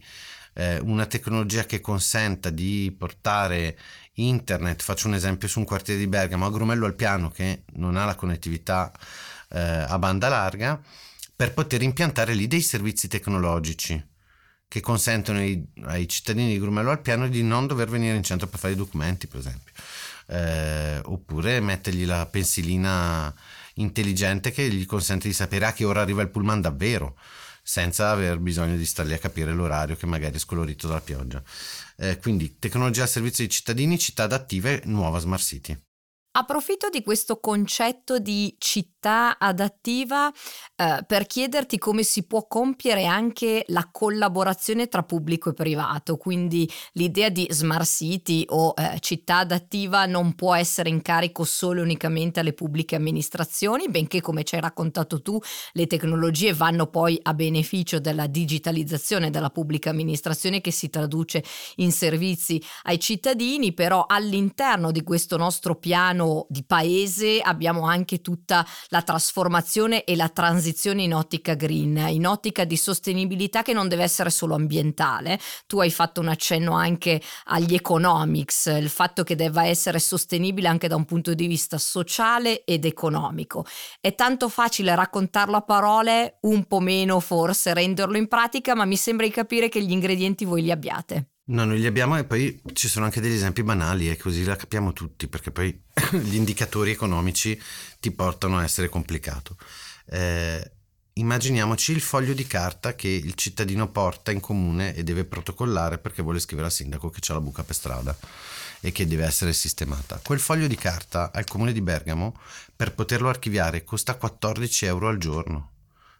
eh, 0.53 0.79
una 0.79 1.05
tecnologia 1.05 1.65
che 1.65 1.79
consenta 1.79 2.49
di 2.49 2.93
portare 2.97 3.77
internet, 4.15 4.81
faccio 4.81 5.07
un 5.07 5.13
esempio 5.13 5.47
su 5.47 5.59
un 5.59 5.65
quartiere 5.65 5.99
di 5.99 6.07
Bergamo, 6.07 6.45
a 6.45 6.51
Grumello 6.51 6.85
al 6.85 6.95
piano 6.95 7.29
che 7.29 7.63
non 7.73 7.95
ha 7.95 8.05
la 8.05 8.15
connettività 8.15 8.91
eh, 9.49 9.59
a 9.59 9.97
banda 9.99 10.27
larga, 10.27 10.81
per 11.35 11.53
poter 11.53 11.81
impiantare 11.81 12.33
lì 12.33 12.47
dei 12.47 12.61
servizi 12.61 13.07
tecnologici 13.07 14.13
che 14.67 14.81
consentono 14.81 15.39
ai, 15.39 15.65
ai 15.83 16.07
cittadini 16.07 16.53
di 16.53 16.59
Grumello 16.59 16.91
al 16.91 17.01
piano 17.01 17.27
di 17.27 17.43
non 17.43 17.67
dover 17.67 17.89
venire 17.89 18.15
in 18.15 18.23
centro 18.23 18.47
per 18.47 18.59
fare 18.59 18.73
i 18.73 18.77
documenti, 18.77 19.27
per 19.27 19.39
esempio. 19.39 19.73
Eh, 20.27 20.99
oppure 21.03 21.59
mettergli 21.59 22.05
la 22.05 22.25
pensilina 22.25 23.33
intelligente 23.75 24.51
che 24.51 24.69
gli 24.69 24.85
consente 24.85 25.27
di 25.27 25.33
sapere 25.33 25.65
a 25.65 25.73
che 25.73 25.85
ora 25.85 26.01
arriva 26.01 26.21
il 26.21 26.29
pullman 26.29 26.61
davvero 26.61 27.17
senza 27.67 28.11
aver 28.11 28.37
bisogno 28.37 28.77
di 28.77 28.85
stare 28.85 29.07
lì 29.07 29.15
a 29.15 29.17
capire 29.17 29.51
l'orario 29.51 29.95
che 29.95 30.05
magari 30.05 30.35
è 30.35 30.39
scolorito 30.39 30.87
dalla 30.87 31.01
pioggia. 31.01 31.41
Eh, 31.97 32.19
quindi 32.19 32.59
tecnologia 32.59 33.03
al 33.03 33.09
servizio 33.09 33.43
dei 33.43 33.51
cittadini, 33.51 33.97
città 33.97 34.23
adattive, 34.23 34.83
nuova 34.85 35.17
Smart 35.17 35.41
City. 35.41 35.75
Approfitto 36.37 36.89
di 36.89 37.01
questo 37.01 37.39
concetto 37.39 38.19
di 38.19 38.53
città 38.57 39.37
adattiva 39.37 40.29
eh, 40.75 41.01
per 41.07 41.27
chiederti 41.27 41.77
come 41.77 42.03
si 42.03 42.27
può 42.27 42.45
compiere 42.45 43.05
anche 43.05 43.63
la 43.67 43.87
collaborazione 43.89 44.89
tra 44.89 45.03
pubblico 45.03 45.51
e 45.51 45.53
privato, 45.53 46.17
quindi 46.17 46.69
l'idea 46.93 47.29
di 47.29 47.47
smart 47.49 47.85
city 47.85 48.43
o 48.49 48.73
eh, 48.75 48.99
città 48.99 49.37
adattiva 49.37 50.05
non 50.07 50.35
può 50.35 50.53
essere 50.53 50.89
in 50.89 51.01
carico 51.01 51.45
solo 51.45 51.79
e 51.79 51.83
unicamente 51.83 52.41
alle 52.41 52.51
pubbliche 52.51 52.97
amministrazioni, 52.97 53.87
benché 53.87 54.19
come 54.19 54.43
ci 54.43 54.55
hai 54.55 54.61
raccontato 54.61 55.21
tu 55.21 55.39
le 55.71 55.87
tecnologie 55.87 56.51
vanno 56.51 56.87
poi 56.87 57.17
a 57.21 57.33
beneficio 57.33 57.99
della 57.99 58.27
digitalizzazione 58.27 59.29
della 59.29 59.51
pubblica 59.51 59.89
amministrazione 59.89 60.59
che 60.59 60.71
si 60.71 60.89
traduce 60.89 61.41
in 61.75 61.93
servizi 61.93 62.61
ai 62.83 62.99
cittadini, 62.99 63.73
però 63.73 64.03
all'interno 64.05 64.91
di 64.91 65.01
questo 65.01 65.37
nostro 65.37 65.75
piano 65.75 66.23
piano 66.25 66.45
di 66.49 66.63
paese 66.65 67.39
abbiamo 67.41 67.85
anche 67.85 68.21
tutta 68.21 68.65
la 68.87 69.01
trasformazione 69.01 70.03
e 70.03 70.15
la 70.15 70.29
transizione 70.29 71.03
in 71.03 71.13
ottica 71.13 71.53
green, 71.53 71.97
in 72.09 72.25
ottica 72.25 72.63
di 72.63 72.77
sostenibilità 72.77 73.61
che 73.61 73.73
non 73.73 73.87
deve 73.87 74.03
essere 74.03 74.29
solo 74.29 74.55
ambientale. 74.55 75.39
Tu 75.67 75.79
hai 75.79 75.91
fatto 75.91 76.21
un 76.21 76.27
accenno 76.27 76.73
anche 76.73 77.21
agli 77.45 77.75
economics, 77.75 78.65
il 78.65 78.89
fatto 78.89 79.23
che 79.23 79.35
debba 79.35 79.65
essere 79.65 79.99
sostenibile 79.99 80.67
anche 80.67 80.87
da 80.87 80.95
un 80.95 81.05
punto 81.05 81.33
di 81.33 81.47
vista 81.47 81.77
sociale 81.77 82.63
ed 82.63 82.85
economico. 82.85 83.65
È 83.99 84.15
tanto 84.15 84.49
facile 84.49 84.95
raccontarlo 84.95 85.55
a 85.57 85.61
parole, 85.61 86.37
un 86.41 86.65
po' 86.65 86.79
meno 86.79 87.19
forse 87.19 87.73
renderlo 87.73 88.17
in 88.17 88.27
pratica, 88.27 88.75
ma 88.75 88.85
mi 88.85 88.97
sembra 88.97 89.25
di 89.25 89.31
capire 89.31 89.69
che 89.69 89.83
gli 89.83 89.91
ingredienti 89.91 90.45
voi 90.45 90.63
li 90.63 90.71
abbiate. 90.71 91.34
No, 91.47 91.63
noi 91.63 91.77
li 91.79 91.85
abbiamo 91.85 92.17
e 92.17 92.23
poi 92.23 92.59
ci 92.73 92.87
sono 92.87 93.05
anche 93.05 93.21
degli 93.21 93.35
esempi 93.35 93.61
banali 93.61 94.09
e 94.09 94.17
così 94.17 94.43
la 94.43 94.55
capiamo 94.55 94.93
tutti, 94.93 95.27
perché 95.27 95.51
poi 95.51 95.79
gli 96.23 96.33
indicatori 96.33 96.89
economici 96.89 97.59
ti 97.99 98.09
portano 98.09 98.57
a 98.57 98.63
essere 98.63 98.89
complicato. 98.89 99.55
Eh, 100.07 100.71
immaginiamoci 101.13 101.91
il 101.91 102.01
foglio 102.01 102.33
di 102.33 102.47
carta 102.47 102.95
che 102.95 103.09
il 103.09 103.35
cittadino 103.35 103.91
porta 103.91 104.31
in 104.31 104.39
comune 104.39 104.95
e 104.95 105.03
deve 105.03 105.23
protocollare 105.23 105.99
perché 105.99 106.23
vuole 106.23 106.39
scrivere 106.39 106.67
al 106.67 106.73
sindaco 106.73 107.11
che 107.11 107.19
c'è 107.19 107.33
la 107.33 107.41
buca 107.41 107.63
per 107.63 107.75
strada 107.75 108.17
e 108.79 108.91
che 108.91 109.05
deve 109.05 109.25
essere 109.25 109.53
sistemata. 109.53 110.19
Quel 110.23 110.39
foglio 110.39 110.65
di 110.65 110.75
carta 110.75 111.31
al 111.31 111.45
comune 111.45 111.73
di 111.73 111.81
Bergamo, 111.81 112.39
per 112.75 112.95
poterlo 112.95 113.29
archiviare, 113.29 113.83
costa 113.83 114.15
14 114.15 114.85
euro 114.85 115.09
al 115.09 115.17
giorno 115.19 115.73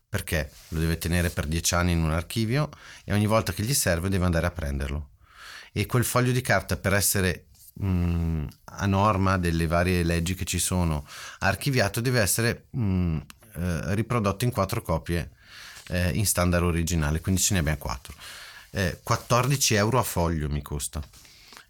perché 0.08 0.52
lo 0.70 0.80
deve 0.80 1.00
tenere 1.00 1.32
per 1.32 1.48
10 1.48 1.74
anni 1.74 1.92
in 1.94 2.04
un 2.04 2.12
archivio 2.12 2.70
e 3.04 3.12
ogni 3.12 3.26
volta 3.26 3.52
che 3.54 3.64
gli 3.64 3.74
serve 3.74 4.08
deve 4.08 4.26
andare 4.26 4.46
a 4.46 4.52
prenderlo 4.52 5.10
e 5.78 5.86
quel 5.88 6.06
foglio 6.06 6.32
di 6.32 6.40
carta 6.40 6.78
per 6.78 6.94
essere 6.94 7.48
mh, 7.74 7.88
mm, 7.88 8.46
a 8.64 8.86
norma 8.86 9.38
delle 9.38 9.68
varie 9.68 10.04
leggi 10.04 10.34
che 10.34 10.46
ci 10.46 10.58
sono 10.58 11.06
archiviato 11.40 12.00
deve 12.00 12.22
essere 12.22 12.68
mh, 12.70 12.82
mm, 12.82 13.18
eh, 13.56 13.94
riprodotto 13.94 14.46
in 14.46 14.52
quattro 14.52 14.82
copie 14.82 15.32
eh, 15.90 16.12
in 16.12 16.26
standard 16.26 16.64
originale, 16.64 17.20
quindi 17.20 17.42
ce 17.42 17.56
ne 17.56 17.60
abbiamo 17.60 17.78
quattro. 17.78 18.14
Eh, 18.70 19.00
14 19.04 19.74
euro 19.74 20.00
a 20.00 20.04
foglio 20.04 20.50
mi 20.50 20.62
costa. 20.62 21.04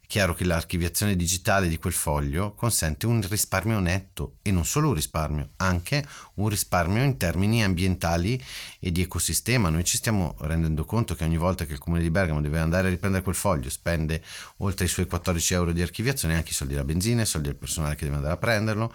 È 0.06 0.08
chiaro 0.08 0.36
che 0.36 0.46
l'archiviazione 0.46 1.16
digitale 1.16 1.68
di 1.68 1.80
quel 1.80 1.92
foglio 1.92 2.54
consente 2.54 3.08
un 3.08 3.26
risparmio 3.28 3.80
netto 3.80 4.38
e 4.44 4.52
non 4.52 4.64
solo 4.64 4.90
un 4.90 4.94
risparmio, 4.94 5.54
anche 5.58 6.06
un 6.36 6.48
risparmio 6.48 7.02
in 7.04 7.18
termini 7.18 7.64
ambientali 7.64 8.40
e 8.80 8.92
di 8.92 9.02
ecosistema. 9.02 9.70
Noi 9.70 9.84
ci 9.84 9.98
stiamo 9.98 10.36
rendendo 10.42 10.86
conto 10.86 11.16
che 11.16 11.24
ogni 11.24 11.38
volta 11.38 11.66
che 11.66 11.74
il 11.74 11.80
comune 11.80 12.04
di 12.04 12.12
Bergamo 12.12 12.40
deve 12.40 12.60
andare 12.60 12.86
a 12.86 12.92
riprendere 12.92 13.24
quel 13.24 13.34
foglio 13.34 13.72
spende 13.72 14.24
oltre 14.58 14.86
i 14.86 14.90
suoi 14.90 15.08
14 15.08 15.54
euro 15.56 15.72
di 15.72 15.82
archiviazione 15.82 16.36
anche 16.36 16.52
i 16.52 16.54
soldi 16.54 16.74
della 16.74 16.86
benzina, 16.86 17.24
i 17.24 17.26
soldi 17.26 17.48
del 17.48 17.58
personale 17.58 17.96
che 17.96 18.04
deve 18.04 18.18
andare 18.18 18.36
a 18.36 18.38
prenderlo, 18.38 18.94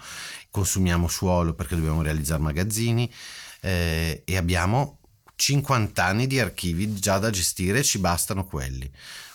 consumiamo 0.49 1.09
suolo 1.09 1.53
perché 1.53 1.75
dobbiamo 1.75 2.01
realizzare 2.01 2.41
magazzini 2.41 3.13
eh, 3.59 4.21
e 4.23 4.37
abbiamo 4.37 4.99
50 5.35 6.05
anni 6.05 6.25
di 6.25 6.39
archivi 6.39 6.93
già 6.93 7.17
da 7.17 7.29
gestire, 7.29 7.83
ci 7.83 7.99
bastano 7.99 8.45
quelli. 8.45 8.89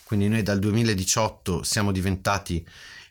Quindi 0.06 0.28
noi 0.28 0.44
dal 0.44 0.60
2018 0.60 1.64
siamo 1.64 1.90
diventati 1.90 2.64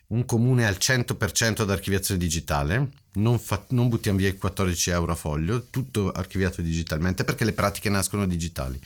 un 0.06 0.24
comune 0.24 0.66
al 0.66 0.78
100% 0.80 1.60
ad 1.60 1.70
archiviazione 1.70 2.18
digitale, 2.18 2.88
non, 3.16 3.38
fa, 3.38 3.62
non, 3.68 3.90
buttiamo 3.90 4.16
via 4.16 4.28
i 4.28 4.38
14 4.38 4.90
euro 4.92 5.12
a 5.12 5.14
foglio, 5.14 5.66
tutto 5.68 6.10
archiviato 6.10 6.62
digitalmente 6.62 7.24
perché 7.24 7.44
le 7.44 7.52
pratiche 7.52 7.90
nascono 7.90 8.26
digitali. 8.26 8.80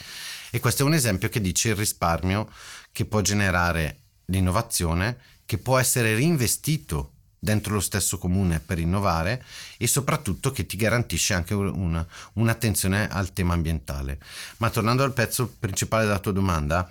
E 0.50 0.58
questo 0.58 0.82
è 0.82 0.86
un 0.86 0.94
esempio 0.94 1.28
che 1.28 1.40
dice 1.40 1.68
il 1.68 1.76
risparmio 1.76 2.50
che 2.90 3.04
può 3.04 3.20
generare 3.20 3.98
l'innovazione, 4.24 5.16
che 5.46 5.58
può 5.58 5.78
essere 5.78 6.12
reinvestito 6.14 7.12
dentro 7.38 7.74
lo 7.74 7.80
stesso 7.80 8.18
comune 8.18 8.58
per 8.58 8.80
innovare 8.80 9.44
e 9.78 9.86
soprattutto 9.86 10.50
che 10.50 10.66
ti 10.66 10.76
garantisce 10.76 11.34
anche 11.34 11.54
una, 11.54 12.04
un'attenzione 12.32 13.08
al 13.08 13.32
tema 13.32 13.54
ambientale. 13.54 14.18
Ma 14.56 14.68
tornando 14.68 15.04
al 15.04 15.12
pezzo 15.12 15.54
principale 15.60 16.06
della 16.06 16.18
tua 16.18 16.32
domanda, 16.32 16.90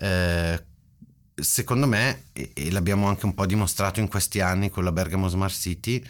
eh, 0.00 0.64
secondo 1.34 1.86
me, 1.86 2.24
e 2.32 2.70
l'abbiamo 2.70 3.08
anche 3.08 3.26
un 3.26 3.34
po' 3.34 3.46
dimostrato 3.46 4.00
in 4.00 4.08
questi 4.08 4.40
anni 4.40 4.70
con 4.70 4.84
la 4.84 4.92
Bergamo 4.92 5.28
Smart 5.28 5.54
City, 5.54 6.02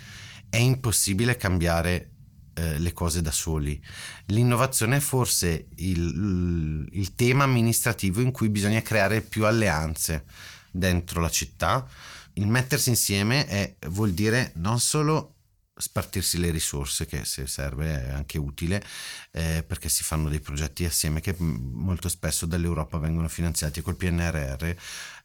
è 0.51 0.57
impossibile 0.57 1.37
cambiare 1.37 2.11
eh, 2.55 2.79
le 2.79 2.93
cose 2.93 3.23
da 3.23 3.31
soli. 3.31 3.81
L'innovazione 4.27 4.97
è 4.97 5.01
forse 5.01 5.69
il, 5.77 6.87
il 6.91 7.15
tema 7.15 7.45
amministrativo 7.45 8.21
in 8.21 8.31
cui 8.31 8.49
bisogna 8.49 8.83
creare 8.83 9.21
più 9.21 9.47
alleanze 9.47 10.25
dentro 10.71 11.21
la 11.21 11.31
città. 11.31 11.87
Il 12.35 12.47
mettersi 12.47 12.89
insieme 12.91 13.47
è, 13.47 13.77
vuol 13.89 14.13
dire 14.13 14.53
non 14.57 14.81
solo 14.81 15.35
spartirsi 15.79 16.39
le 16.39 16.51
risorse 16.51 17.07
che 17.07 17.25
se 17.25 17.47
serve 17.47 18.07
è 18.07 18.11
anche 18.11 18.39
utile 18.39 18.85
eh, 19.31 19.65
perché 19.67 19.89
si 19.89 20.05
fanno 20.05 20.29
dei 20.29 20.41
progetti 20.41 20.85
assieme 20.85 21.21
che 21.21 21.35
molto 21.39 22.09
spesso 22.09 22.47
dall'Europa 22.47 22.99
vengono 22.99 23.29
finanziati 23.29 23.79
e 23.79 23.83
col 23.83 23.97
PNRR 23.97 24.65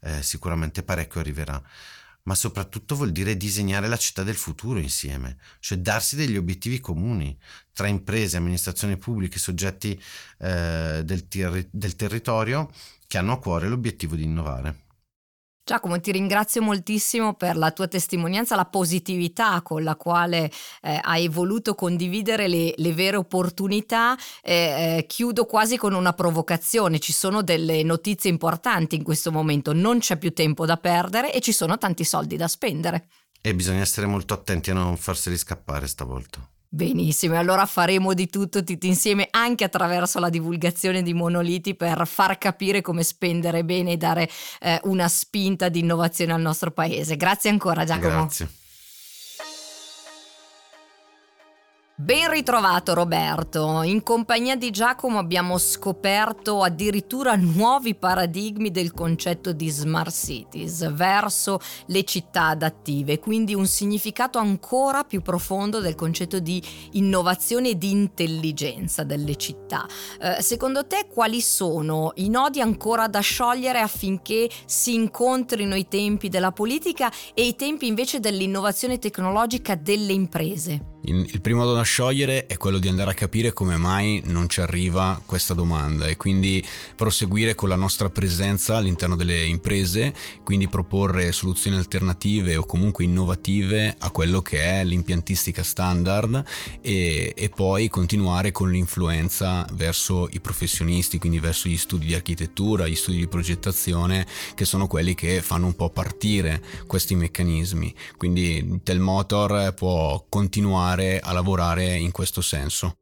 eh, 0.02 0.22
sicuramente 0.22 0.84
parecchio 0.84 1.20
arriverà 1.20 1.62
ma 2.24 2.36
soprattutto 2.36 2.96
vuol 2.96 3.12
dire 3.12 3.36
disegnare 3.36 3.88
la 3.88 3.98
città 3.98 4.24
del 4.24 4.36
futuro 4.36 4.80
insieme, 4.80 5.38
cioè 5.60 5.78
darsi 5.80 6.16
degli 6.16 6.38
obiettivi 6.38 6.80
comuni 6.80 7.38
tra 7.74 7.88
imprese, 7.88 8.38
amministrazioni 8.38 8.98
pubbliche, 8.98 9.40
soggetti 9.40 10.02
eh, 10.40 11.02
del, 11.04 11.28
ter- 11.28 11.68
del 11.70 11.96
territorio 11.96 12.72
che 13.08 13.18
hanno 13.18 13.34
a 13.34 13.40
cuore 13.40 13.68
l'obiettivo 13.68 14.16
di 14.16 14.24
innovare. 14.24 14.83
Giacomo, 15.66 15.98
ti 16.02 16.12
ringrazio 16.12 16.62
moltissimo 16.62 17.36
per 17.36 17.56
la 17.56 17.72
tua 17.72 17.88
testimonianza, 17.88 18.58
la 18.58 18.66
positività 18.66 19.62
con 19.62 19.82
la 19.82 19.96
quale 19.96 20.52
eh, 20.82 21.00
hai 21.02 21.30
voluto 21.30 21.74
condividere 21.74 22.50
le, 22.50 22.74
le 22.76 22.94
vere 22.94 23.16
opportunità. 23.16 24.18
Eh, 24.42 24.98
eh, 24.98 25.06
chiudo 25.08 25.46
quasi 25.46 25.78
con 25.78 25.94
una 25.94 26.12
provocazione. 26.12 27.00
Ci 27.00 27.14
sono 27.14 27.44
delle 27.44 27.82
notizie 27.84 28.30
importanti 28.30 28.96
in 28.96 29.04
questo 29.04 29.32
momento, 29.32 29.72
non 29.72 30.00
c'è 30.00 30.18
più 30.18 30.34
tempo 30.34 30.66
da 30.66 30.76
perdere 30.76 31.34
e 31.34 31.40
ci 31.40 31.54
sono 31.54 31.78
tanti 31.78 32.04
soldi 32.04 32.36
da 32.36 32.50
spendere. 32.50 33.08
E 33.42 33.56
bisogna 33.56 33.80
essere 33.80 34.06
molto 34.06 34.34
attenti 34.34 34.72
a 34.72 34.74
non 34.74 34.98
farseli 34.98 35.38
scappare 35.38 35.88
stavolta. 35.88 36.46
Benissimo, 36.76 37.38
allora 37.38 37.68
faremo 37.68 38.16
di 38.16 38.28
tutto 38.28 38.64
tutti 38.64 38.88
insieme 38.88 39.28
anche 39.30 39.64
attraverso 39.64 40.18
la 40.18 40.30
divulgazione 40.30 41.04
di 41.04 41.14
monoliti 41.14 41.76
per 41.76 42.08
far 42.08 42.40
capire 42.40 42.82
come 42.82 43.04
spendere 43.04 43.64
bene 43.64 43.92
e 43.92 43.98
dare 43.98 44.28
eh, 44.60 44.80
una 44.86 45.08
spinta 45.08 45.70
di 45.70 45.82
innovazione 45.82 46.34
al 46.34 46.42
nostro 46.42 46.72
paese. 46.72 47.16
Grazie 47.16 47.52
ancora 47.52 47.84
Giacomo. 47.84 48.22
Grazie. 48.22 48.63
Ben 51.96 52.28
ritrovato 52.32 52.96
Roberto, 52.96 53.84
in 53.84 54.02
compagnia 54.02 54.56
di 54.56 54.72
Giacomo 54.72 55.20
abbiamo 55.20 55.60
scoperto 55.60 56.64
addirittura 56.64 57.36
nuovi 57.36 57.94
paradigmi 57.94 58.72
del 58.72 58.94
concetto 58.94 59.54
di 59.54 59.70
smart 59.70 60.12
cities 60.12 60.92
verso 60.92 61.60
le 61.86 62.04
città 62.04 62.48
adattive, 62.48 63.20
quindi 63.20 63.54
un 63.54 63.68
significato 63.68 64.40
ancora 64.40 65.04
più 65.04 65.22
profondo 65.22 65.82
del 65.82 65.94
concetto 65.94 66.40
di 66.40 66.60
innovazione 66.94 67.70
e 67.70 67.78
di 67.78 67.92
intelligenza 67.92 69.04
delle 69.04 69.36
città. 69.36 69.86
Eh, 70.20 70.42
secondo 70.42 70.88
te 70.88 71.06
quali 71.08 71.42
sono 71.42 72.14
i 72.16 72.28
nodi 72.28 72.60
ancora 72.60 73.08
da 73.08 73.20
sciogliere 73.20 73.82
affinché 73.82 74.50
si 74.66 74.96
incontrino 74.96 75.76
i 75.76 75.88
tempi 75.88 76.30
della 76.30 76.52
politica 76.52 77.12
e 77.36 77.46
i 77.46 77.56
tempi 77.56 77.86
invece 77.86 78.20
dell'innovazione 78.20 78.98
tecnologica 78.98 79.76
delle 79.76 80.14
imprese? 80.14 80.93
Il 81.06 81.42
primo 81.42 81.70
da 81.74 81.82
sciogliere 81.82 82.46
è 82.46 82.56
quello 82.56 82.78
di 82.78 82.88
andare 82.88 83.12
a 83.12 83.14
capire 83.14 83.52
come 83.52 83.76
mai 83.76 84.22
non 84.24 84.48
ci 84.48 84.62
arriva 84.62 85.22
questa 85.26 85.54
domanda 85.54 86.08
e 86.08 86.16
quindi 86.16 86.66
proseguire 86.96 87.56
con 87.56 87.68
la 87.68 87.76
nostra 87.76 88.10
presenza 88.10 88.78
all'interno 88.78 89.18
delle 89.18 89.44
imprese, 89.44 90.14
quindi 90.46 90.70
proporre 90.70 91.34
soluzioni 91.34 91.76
alternative 91.76 92.56
o 92.56 92.66
comunque 92.66 93.04
innovative 93.04 93.98
a 94.00 94.12
quello 94.12 94.42
che 94.42 94.62
è 94.62 94.86
l'impiantistica 94.86 95.62
standard 95.62 96.42
e, 96.80 97.34
e 97.36 97.50
poi 97.50 97.90
continuare 97.90 98.54
con 98.54 98.72
l'influenza 98.72 99.68
verso 99.74 100.30
i 100.32 100.40
professionisti, 100.40 101.20
quindi 101.20 101.40
verso 101.40 101.68
gli 101.68 101.76
studi 101.76 102.06
di 102.06 102.16
architettura, 102.16 102.88
gli 102.88 102.96
studi 102.96 103.18
di 103.18 103.28
progettazione, 103.28 104.26
che 104.56 104.64
sono 104.64 104.88
quelli 104.88 105.16
che 105.16 105.42
fanno 105.42 105.66
un 105.66 105.76
po' 105.76 105.90
partire 105.90 106.64
questi 106.88 107.14
meccanismi. 107.16 107.94
Quindi 108.16 108.80
Telmotor 108.84 109.74
può 109.74 110.26
continuare 110.30 110.92
continuare 110.94 111.20
a 111.20 111.34
lavorare 111.34 111.96
in 111.96 112.12
questo 112.12 112.42
senso. 112.42 112.98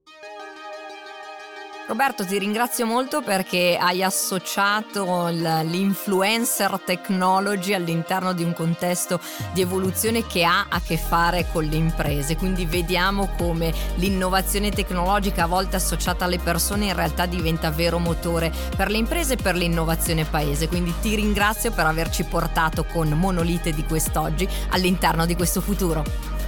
Roberto, 1.87 2.25
ti 2.25 2.37
ringrazio 2.37 2.85
molto 2.85 3.21
perché 3.21 3.77
hai 3.77 4.01
associato 4.01 5.27
l'influencer 5.27 6.79
technology 6.85 7.73
all'interno 7.73 8.31
di 8.31 8.43
un 8.43 8.53
contesto 8.53 9.19
di 9.51 9.59
evoluzione 9.59 10.25
che 10.25 10.45
ha 10.45 10.67
a 10.69 10.79
che 10.79 10.95
fare 10.95 11.47
con 11.51 11.65
le 11.65 11.75
imprese. 11.75 12.37
Quindi 12.37 12.65
vediamo 12.65 13.33
come 13.35 13.73
l'innovazione 13.95 14.71
tecnologica 14.71 15.43
a 15.43 15.47
volte 15.47 15.75
associata 15.75 16.23
alle 16.23 16.39
persone 16.39 16.85
in 16.85 16.95
realtà 16.95 17.25
diventa 17.25 17.71
vero 17.71 17.99
motore 17.99 18.53
per 18.73 18.89
le 18.89 18.97
imprese 18.97 19.33
e 19.33 19.37
per 19.37 19.55
l'innovazione 19.55 20.23
paese. 20.23 20.69
Quindi 20.69 20.93
ti 21.01 21.15
ringrazio 21.15 21.71
per 21.71 21.87
averci 21.87 22.23
portato 22.23 22.85
con 22.85 23.09
Monolite 23.09 23.73
di 23.73 23.83
quest'oggi 23.83 24.47
all'interno 24.69 25.25
di 25.25 25.35
questo 25.35 25.59
futuro. 25.59 26.40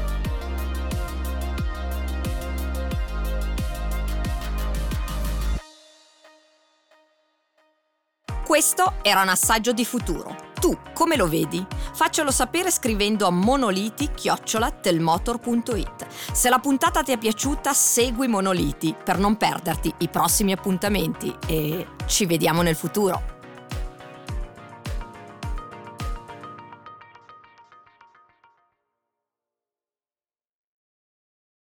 Questo 8.73 8.97
era 9.03 9.21
un 9.21 9.29
assaggio 9.29 9.71
di 9.71 9.85
futuro. 9.85 10.35
Tu 10.59 10.75
come 10.95 11.15
lo 11.15 11.27
vedi? 11.27 11.63
Faccelo 11.93 12.31
sapere 12.31 12.71
scrivendo 12.71 13.27
a 13.27 13.29
monoliti-telmotor.it. 13.29 16.07
Se 16.31 16.49
la 16.49 16.57
puntata 16.57 17.03
ti 17.03 17.11
è 17.11 17.19
piaciuta, 17.19 17.71
segui 17.71 18.27
Monoliti 18.27 18.95
per 19.03 19.19
non 19.19 19.37
perderti 19.37 19.93
i 19.99 20.07
prossimi 20.07 20.53
appuntamenti 20.53 21.31
e 21.45 21.85
ci 22.07 22.25
vediamo 22.25 22.63
nel 22.63 22.75
futuro. 22.75 23.32